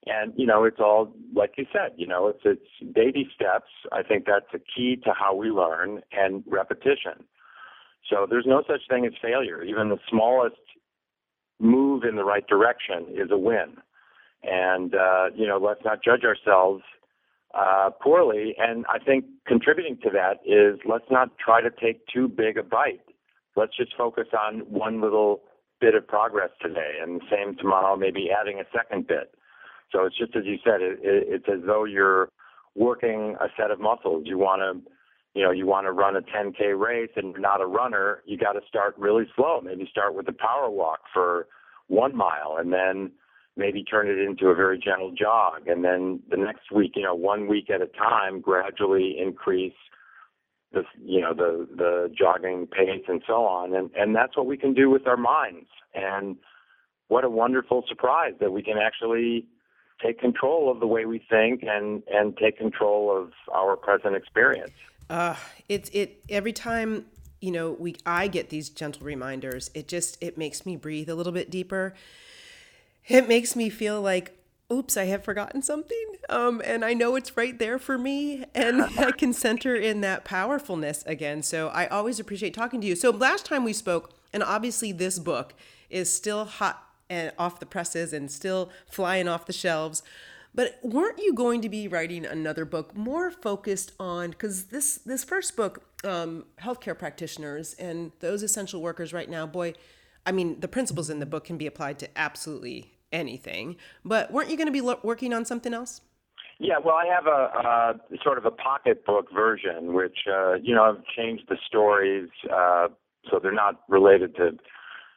And 0.06 0.34
you 0.36 0.46
know, 0.46 0.66
it's 0.66 0.80
all 0.80 1.14
like 1.34 1.54
you 1.58 1.66
said. 1.72 1.94
You 1.96 2.08
know, 2.08 2.28
it's 2.28 2.42
it's 2.44 2.94
baby 2.94 3.30
steps. 3.34 3.70
I 3.92 4.04
think 4.04 4.26
that's 4.26 4.46
the 4.52 4.60
key 4.60 4.98
to 5.06 5.14
how 5.18 5.34
we 5.36 5.50
learn 5.50 6.02
and 6.12 6.44
repetition. 6.48 7.24
So 8.10 8.28
there's 8.30 8.46
no 8.46 8.64
such 8.68 8.82
thing 8.90 9.06
as 9.06 9.14
failure. 9.22 9.64
Even 9.64 9.90
the 9.90 9.98
smallest 10.10 10.58
move 11.60 12.04
in 12.04 12.18
the 12.18 12.24
right 12.24 12.46
direction 12.46 13.08
is 13.10 13.32
a 13.32 13.38
win. 13.38 13.78
And 14.44 14.94
uh, 14.94 15.28
you 15.36 15.48
know, 15.48 15.58
let's 15.58 15.84
not 15.84 16.04
judge 16.04 16.24
ourselves 16.24 16.84
uh, 17.56 17.90
poorly. 18.02 18.56
And 18.58 18.86
I 18.88 19.00
think 19.00 19.26
contributing 19.48 19.98
to 20.04 20.10
that 20.12 20.40
is 20.46 20.80
let's 20.88 21.06
not 21.10 21.38
try 21.38 21.62
to 21.62 21.70
take 21.70 22.06
too 22.08 22.28
big 22.28 22.58
a 22.58 22.64
bite. 22.64 23.02
Let's 23.56 23.76
just 23.78 23.96
focus 23.98 24.28
on 24.38 24.60
one 24.70 25.02
little 25.02 25.42
bit 25.80 25.96
of 25.96 26.08
progress 26.08 26.50
today, 26.62 27.00
and 27.02 27.22
the 27.22 27.26
same 27.32 27.56
tomorrow, 27.58 27.96
maybe 27.96 28.30
adding 28.30 28.60
a 28.60 28.64
second 28.76 29.08
bit. 29.08 29.34
So 29.92 30.04
it's 30.06 30.18
just 30.18 30.36
as 30.36 30.44
you 30.46 30.58
said, 30.64 30.82
it, 30.82 31.00
it, 31.02 31.28
it's 31.28 31.46
as 31.48 31.66
though 31.66 31.86
you're 31.86 32.30
working 32.76 33.36
a 33.40 33.48
set 33.58 33.72
of 33.72 33.80
muscles. 33.80 34.24
You 34.26 34.38
want 34.38 34.62
to, 34.62 34.92
you 35.34 35.44
know, 35.44 35.52
you 35.52 35.66
want 35.66 35.86
to 35.86 35.92
run 35.92 36.16
a 36.18 36.22
10k 36.22 36.78
race, 36.78 37.12
and 37.16 37.32
you're 37.32 37.40
not 37.40 37.62
a 37.62 37.66
runner. 37.66 38.22
You 38.26 38.38
got 38.38 38.54
to 38.54 38.62
start 38.68 38.96
really 38.98 39.26
slow. 39.36 39.62
Maybe 39.62 39.88
start 39.90 40.16
with 40.16 40.28
a 40.28 40.34
power 40.34 40.70
walk 40.70 41.00
for 41.14 41.48
one 41.88 42.16
mile, 42.16 42.58
and 42.60 42.74
then 42.74 43.12
maybe 43.58 43.84
turn 43.84 44.08
it 44.08 44.20
into 44.20 44.48
a 44.48 44.56
very 44.56 44.78
gentle 44.78 45.12
jog. 45.12 45.68
And 45.68 45.84
then 45.84 46.22
the 46.30 46.38
next 46.38 46.72
week 46.72 46.94
you 46.96 47.04
know 47.04 47.16
one 47.16 47.48
week 47.48 47.70
at 47.70 47.82
a 47.82 47.88
time 47.88 48.42
gradually 48.42 49.18
increase 49.20 49.74
the 50.72 50.84
you 51.04 51.22
know 51.22 51.34
the 51.34 51.68
the 51.76 52.14
jogging 52.18 52.68
pace 52.68 53.06
and 53.08 53.22
so 53.26 53.46
on. 53.46 53.76
And 53.76 53.90
and 53.96 54.16
that's 54.16 54.36
what 54.38 54.46
we 54.46 54.58
can 54.58 54.74
do 54.74 54.90
with 54.90 55.08
our 55.08 55.18
minds. 55.18 55.68
And 55.94 56.38
what 57.08 57.24
a 57.24 57.30
wonderful 57.30 57.84
surprise 57.88 58.34
that 58.40 58.52
we 58.52 58.64
can 58.64 58.78
actually 58.78 59.48
take 60.04 60.20
control 60.20 60.70
of 60.70 60.80
the 60.80 60.88
way 60.88 61.06
we 61.06 61.24
think 61.30 61.64
and 61.64 62.04
and 62.12 62.38
take 62.38 62.58
control 62.58 63.16
of 63.16 63.32
our 63.54 63.76
present 63.76 64.16
experience. 64.16 64.72
Uh 65.10 65.36
it's 65.70 65.90
it 65.90 66.24
every 66.30 66.54
time 66.54 67.06
you 67.46 67.52
know, 67.52 67.72
we 67.72 67.96
I 68.08 68.28
get 68.28 68.50
these 68.50 68.70
gentle 68.70 69.06
reminders, 69.06 69.70
it 69.76 69.88
just 69.88 70.18
it 70.20 70.36
makes 70.36 70.66
me 70.66 70.76
breathe 70.76 71.10
a 71.10 71.16
little 71.16 71.32
bit 71.32 71.52
deeper. 71.52 71.94
It 73.08 73.28
makes 73.28 73.56
me 73.56 73.70
feel 73.70 74.02
like 74.02 74.36
oops, 74.72 74.98
I 74.98 75.06
have 75.06 75.24
forgotten 75.24 75.62
something. 75.62 76.06
Um, 76.30 76.62
and 76.66 76.84
I 76.84 76.94
know 76.94 77.16
it's 77.16 77.38
right 77.38 77.58
there 77.58 77.78
for 77.78 77.98
me. 77.98 78.46
And 78.54 78.82
I 78.98 79.12
can 79.12 79.34
center 79.34 79.76
in 79.76 80.02
that 80.02 80.26
powerfulness 80.26 81.04
again. 81.06 81.44
So 81.44 81.68
I 81.70 81.88
always 81.88 82.20
appreciate 82.20 82.54
talking 82.54 82.82
to 82.82 82.88
you. 82.88 82.96
So 82.96 83.12
last 83.12 83.46
time 83.46 83.64
we 83.64 83.74
spoke, 83.74 84.14
and 84.34 84.44
obviously 84.44 84.92
this 84.92 85.20
book 85.20 85.54
is 85.90 86.12
still 86.12 86.46
hot 86.46 86.82
and 87.10 87.32
off 87.38 87.60
the 87.60 87.66
presses 87.66 88.14
and 88.14 88.32
still 88.32 88.72
flying 88.90 89.28
off 89.28 89.46
the 89.46 89.54
shelves. 89.54 90.02
But 90.54 90.80
weren't 90.82 91.20
you 91.20 91.34
going 91.34 91.62
to 91.62 91.70
be 91.70 91.88
writing 91.88 92.26
another 92.26 92.66
book 92.66 92.96
more 92.96 93.30
focused 93.30 93.92
on 94.00 94.32
because 94.32 94.66
this 94.66 94.96
this 95.06 95.24
first 95.24 95.58
book, 95.58 95.84
um, 96.06 96.46
healthcare 96.62 96.98
practitioners 96.98 97.74
and 97.74 98.14
those 98.22 98.42
essential 98.42 98.82
workers 98.82 99.12
right 99.12 99.30
now, 99.30 99.46
boy, 99.46 99.74
I 100.26 100.32
mean 100.32 100.62
the 100.62 100.70
principles 100.70 101.10
in 101.10 101.20
the 101.20 101.26
book 101.26 101.44
can 101.44 101.58
be 101.58 101.68
applied 101.68 102.00
to 102.00 102.18
absolutely 102.18 102.95
anything. 103.16 103.78
But 104.04 104.32
weren't 104.32 104.50
you 104.50 104.58
going 104.58 104.68
to 104.68 104.74
be 104.74 104.82
lo- 104.82 105.00
working 105.04 105.34
on 105.34 105.46
something 105.46 105.74
else? 105.74 106.02
Yeah, 106.60 106.76
well, 106.84 106.96
I 106.96 107.06
have 107.08 107.28
a, 107.28 108.00
sort 108.24 108.38
of 108.38 108.46
a 108.46 108.52
pocketbook 108.52 109.34
version, 109.34 109.94
which 109.94 110.20
uh, 110.32 110.54
you 110.54 110.74
know 110.74 110.84
I've 110.84 111.04
changed 111.16 111.46
the 111.50 111.58
stories 111.68 112.30
uh, 112.54 112.88
so 113.30 113.40
they're 113.42 113.52
not 113.52 113.82
related 113.88 114.36
to 114.38 114.52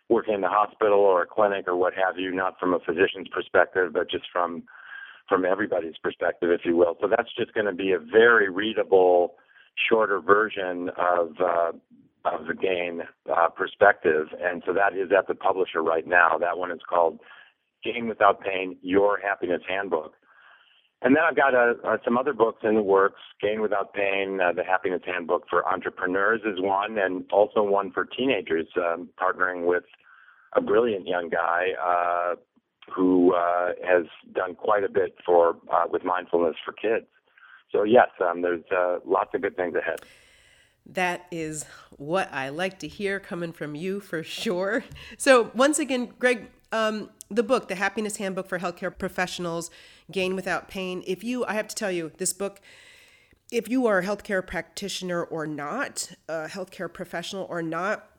working 0.08 0.34
in 0.34 0.40
the 0.40 0.48
hospital 0.48 0.98
or 0.98 1.22
a 1.22 1.26
clinic 1.26 1.68
or 1.68 1.76
what 1.76 1.92
have 1.94 2.18
you, 2.18 2.34
not 2.34 2.58
from 2.58 2.72
a 2.74 2.78
physician's 2.80 3.28
perspective, 3.28 3.92
but 3.92 4.10
just 4.10 4.24
from 4.32 4.64
from 5.28 5.44
everybody's 5.44 5.98
perspective, 6.02 6.50
if 6.50 6.62
you 6.64 6.74
will. 6.74 6.96
So 7.02 7.06
that's 7.06 7.28
just 7.36 7.52
going 7.52 7.66
to 7.66 7.74
be 7.74 7.92
a 7.92 7.98
very 7.98 8.48
readable, 8.48 9.34
shorter 9.88 10.20
version 10.20 10.90
of 10.96 11.32
uh, 11.40 11.72
of 12.24 12.46
the 12.46 12.54
gain 12.54 13.02
uh, 13.30 13.48
perspective, 13.48 14.28
and 14.42 14.62
so 14.66 14.72
that 14.72 14.96
is 14.96 15.10
at 15.16 15.28
the 15.28 15.34
publisher 15.34 15.82
right 15.82 16.06
now. 16.06 16.38
That 16.38 16.58
one 16.58 16.70
is 16.70 16.80
called 16.88 17.20
Gain 17.92 18.08
Without 18.08 18.40
Pain: 18.40 18.76
Your 18.82 19.18
Happiness 19.18 19.62
Handbook. 19.68 20.14
And 21.00 21.14
then 21.14 21.22
I've 21.28 21.36
got 21.36 21.54
uh, 21.54 21.74
uh, 21.86 21.96
some 22.04 22.18
other 22.18 22.32
books 22.32 22.62
in 22.64 22.74
the 22.74 22.82
works. 22.82 23.20
Gain 23.40 23.60
Without 23.60 23.94
Pain, 23.94 24.40
uh, 24.40 24.52
the 24.52 24.64
Happiness 24.64 25.02
Handbook 25.06 25.44
for 25.48 25.66
Entrepreneurs 25.72 26.40
is 26.44 26.60
one, 26.60 26.98
and 26.98 27.24
also 27.32 27.62
one 27.62 27.92
for 27.92 28.04
teenagers, 28.04 28.66
um, 28.76 29.08
partnering 29.20 29.64
with 29.66 29.84
a 30.54 30.60
brilliant 30.60 31.06
young 31.06 31.28
guy 31.28 31.68
uh, 31.80 32.34
who 32.92 33.32
has 33.86 34.06
done 34.34 34.54
quite 34.56 34.82
a 34.82 34.88
bit 34.88 35.14
for 35.24 35.56
with 35.90 36.02
mindfulness 36.04 36.56
for 36.64 36.72
kids. 36.72 37.06
So 37.70 37.84
yes, 37.84 38.08
um, 38.20 38.42
there's 38.42 38.64
lots 39.04 39.30
of 39.34 39.42
good 39.42 39.56
things 39.56 39.76
ahead. 39.76 40.00
That 40.86 41.26
is 41.30 41.66
what 41.98 42.32
I 42.32 42.48
like 42.48 42.78
to 42.78 42.88
hear 42.88 43.20
coming 43.20 43.52
from 43.52 43.74
you 43.74 44.00
for 44.00 44.22
sure. 44.22 44.84
So 45.18 45.50
once 45.54 45.78
again, 45.78 46.14
Greg, 46.18 46.48
um, 46.72 47.10
the 47.30 47.42
book, 47.42 47.68
The 47.68 47.74
Happiness 47.74 48.16
Handbook 48.16 48.48
for 48.48 48.58
Healthcare 48.58 48.96
Professionals, 48.96 49.70
Gain 50.10 50.34
Without 50.34 50.68
Pain. 50.68 51.02
If 51.06 51.24
you, 51.24 51.44
I 51.46 51.54
have 51.54 51.68
to 51.68 51.74
tell 51.74 51.90
you, 51.90 52.12
this 52.18 52.32
book, 52.32 52.60
if 53.50 53.68
you 53.68 53.86
are 53.86 53.98
a 53.98 54.04
healthcare 54.04 54.46
practitioner 54.46 55.22
or 55.24 55.46
not, 55.46 56.12
a 56.28 56.46
healthcare 56.46 56.92
professional 56.92 57.46
or 57.48 57.62
not, 57.62 58.10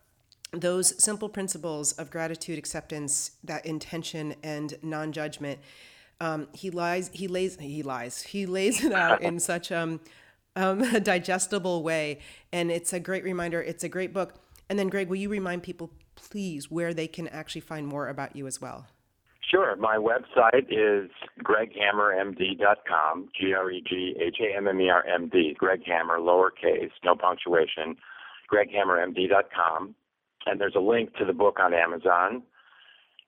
those 0.52 1.02
simple 1.02 1.30
principles 1.30 1.92
of 1.94 2.10
gratitude, 2.10 2.58
acceptance, 2.58 3.32
that 3.44 3.66
intention, 3.66 4.36
and 4.42 4.78
non-judgment, 4.82 5.60
um, 6.20 6.48
he 6.54 6.70
lies, 6.70 7.10
he 7.14 7.28
lays, 7.28 7.58
he 7.60 7.84
lies, 7.84 8.22
he 8.24 8.46
lays 8.46 8.84
it 8.84 8.92
out 8.92 9.22
in 9.22 9.40
such 9.52 9.72
um, 9.72 10.00
um, 10.56 10.82
a 10.82 11.00
digestible 11.00 11.84
way, 11.84 12.20
and 12.52 12.72
it's 12.72 12.94
a 12.94 13.00
great 13.00 13.24
reminder. 13.24 13.62
It's 13.62 13.84
a 13.84 13.90
great 13.90 14.14
book. 14.14 14.36
And 14.70 14.78
then, 14.78 14.88
Greg, 14.88 15.10
will 15.10 15.16
you 15.16 15.30
remind 15.30 15.64
people, 15.64 15.90
please, 16.20 16.70
where 16.70 16.94
they 16.94 17.08
can 17.08 17.28
actually 17.28 17.62
find 17.62 17.88
more 17.88 18.08
about 18.08 18.36
you 18.36 18.48
as 18.48 18.60
well? 18.60 18.88
Sure. 19.50 19.76
My 19.78 19.98
website 19.98 20.68
is 20.70 21.10
greghammermd.com, 21.44 23.30
G 23.40 23.54
R 23.54 23.72
E 23.72 23.84
G 23.88 24.16
H 24.20 24.38
A 24.42 24.58
M 24.58 24.68
M 24.68 24.80
E 24.80 24.90
R 24.90 25.04
M 25.06 25.30
D, 25.30 25.56
Greg 25.58 25.82
Hammer, 25.86 26.20
lowercase, 26.20 26.92
no 27.04 27.16
punctuation, 27.16 27.96
greghammermd.com. 28.52 29.96
And 30.46 30.62
there's 30.62 30.76
a 30.76 30.80
link 30.80 31.16
to 31.16 31.26
the 31.26 31.34
book 31.34 31.58
on 31.60 31.74
Amazon. 31.74 32.44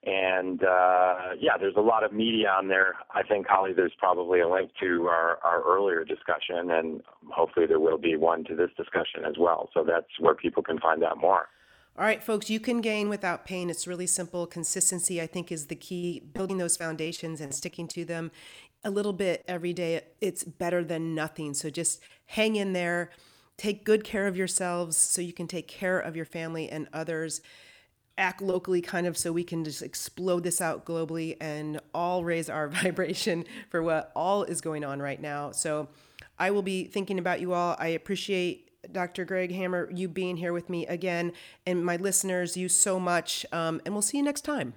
And 0.03 0.63
uh, 0.63 1.35
yeah, 1.39 1.57
there's 1.59 1.75
a 1.75 1.81
lot 1.81 2.03
of 2.03 2.11
media 2.11 2.49
on 2.49 2.67
there. 2.67 2.95
I 3.13 3.21
think, 3.23 3.45
Holly, 3.47 3.71
there's 3.75 3.93
probably 3.97 4.39
a 4.39 4.49
link 4.49 4.71
to 4.79 5.07
our, 5.07 5.37
our 5.43 5.63
earlier 5.63 6.03
discussion, 6.03 6.71
and 6.71 7.01
hopefully 7.31 7.67
there 7.67 7.79
will 7.79 7.99
be 7.99 8.15
one 8.15 8.43
to 8.45 8.55
this 8.55 8.71
discussion 8.75 9.25
as 9.27 9.35
well. 9.39 9.69
So 9.73 9.83
that's 9.83 10.19
where 10.19 10.33
people 10.33 10.63
can 10.63 10.79
find 10.79 11.03
out 11.03 11.19
more. 11.19 11.49
All 12.01 12.07
right, 12.07 12.23
folks, 12.23 12.49
you 12.49 12.59
can 12.59 12.81
gain 12.81 13.09
without 13.09 13.45
pain. 13.45 13.69
It's 13.69 13.85
really 13.85 14.07
simple. 14.07 14.47
Consistency, 14.47 15.21
I 15.21 15.27
think, 15.27 15.51
is 15.51 15.67
the 15.67 15.75
key. 15.75 16.19
Building 16.33 16.57
those 16.57 16.75
foundations 16.75 17.39
and 17.39 17.53
sticking 17.53 17.87
to 17.89 18.03
them 18.03 18.31
a 18.83 18.89
little 18.89 19.13
bit 19.13 19.43
every 19.47 19.71
day, 19.71 20.01
it's 20.19 20.43
better 20.43 20.83
than 20.83 21.13
nothing. 21.13 21.53
So 21.53 21.69
just 21.69 22.01
hang 22.25 22.55
in 22.55 22.73
there. 22.73 23.11
Take 23.55 23.85
good 23.85 24.03
care 24.03 24.25
of 24.25 24.35
yourselves 24.35 24.97
so 24.97 25.21
you 25.21 25.31
can 25.31 25.45
take 25.45 25.67
care 25.67 25.99
of 25.99 26.15
your 26.15 26.25
family 26.25 26.67
and 26.67 26.87
others. 26.91 27.39
Act 28.17 28.41
locally, 28.41 28.81
kind 28.81 29.05
of, 29.05 29.15
so 29.15 29.31
we 29.31 29.43
can 29.43 29.63
just 29.63 29.83
explode 29.83 30.41
this 30.41 30.59
out 30.59 30.87
globally 30.87 31.37
and 31.39 31.79
all 31.93 32.23
raise 32.23 32.49
our 32.49 32.67
vibration 32.81 33.45
for 33.69 33.83
what 33.83 34.11
all 34.15 34.43
is 34.43 34.59
going 34.59 34.83
on 34.83 35.03
right 35.03 35.21
now. 35.21 35.51
So 35.51 35.87
I 36.39 36.49
will 36.49 36.63
be 36.63 36.85
thinking 36.85 37.19
about 37.19 37.41
you 37.41 37.53
all. 37.53 37.75
I 37.77 37.89
appreciate 37.89 38.70
Dr. 38.91 39.25
Greg 39.25 39.51
Hammer, 39.51 39.89
you 39.91 40.07
being 40.07 40.37
here 40.37 40.53
with 40.53 40.69
me 40.69 40.87
again, 40.87 41.33
and 41.65 41.85
my 41.85 41.97
listeners, 41.97 42.57
you 42.57 42.69
so 42.69 42.99
much. 42.99 43.45
Um, 43.51 43.81
and 43.85 43.93
we'll 43.93 44.01
see 44.01 44.17
you 44.17 44.23
next 44.23 44.41
time. 44.41 44.73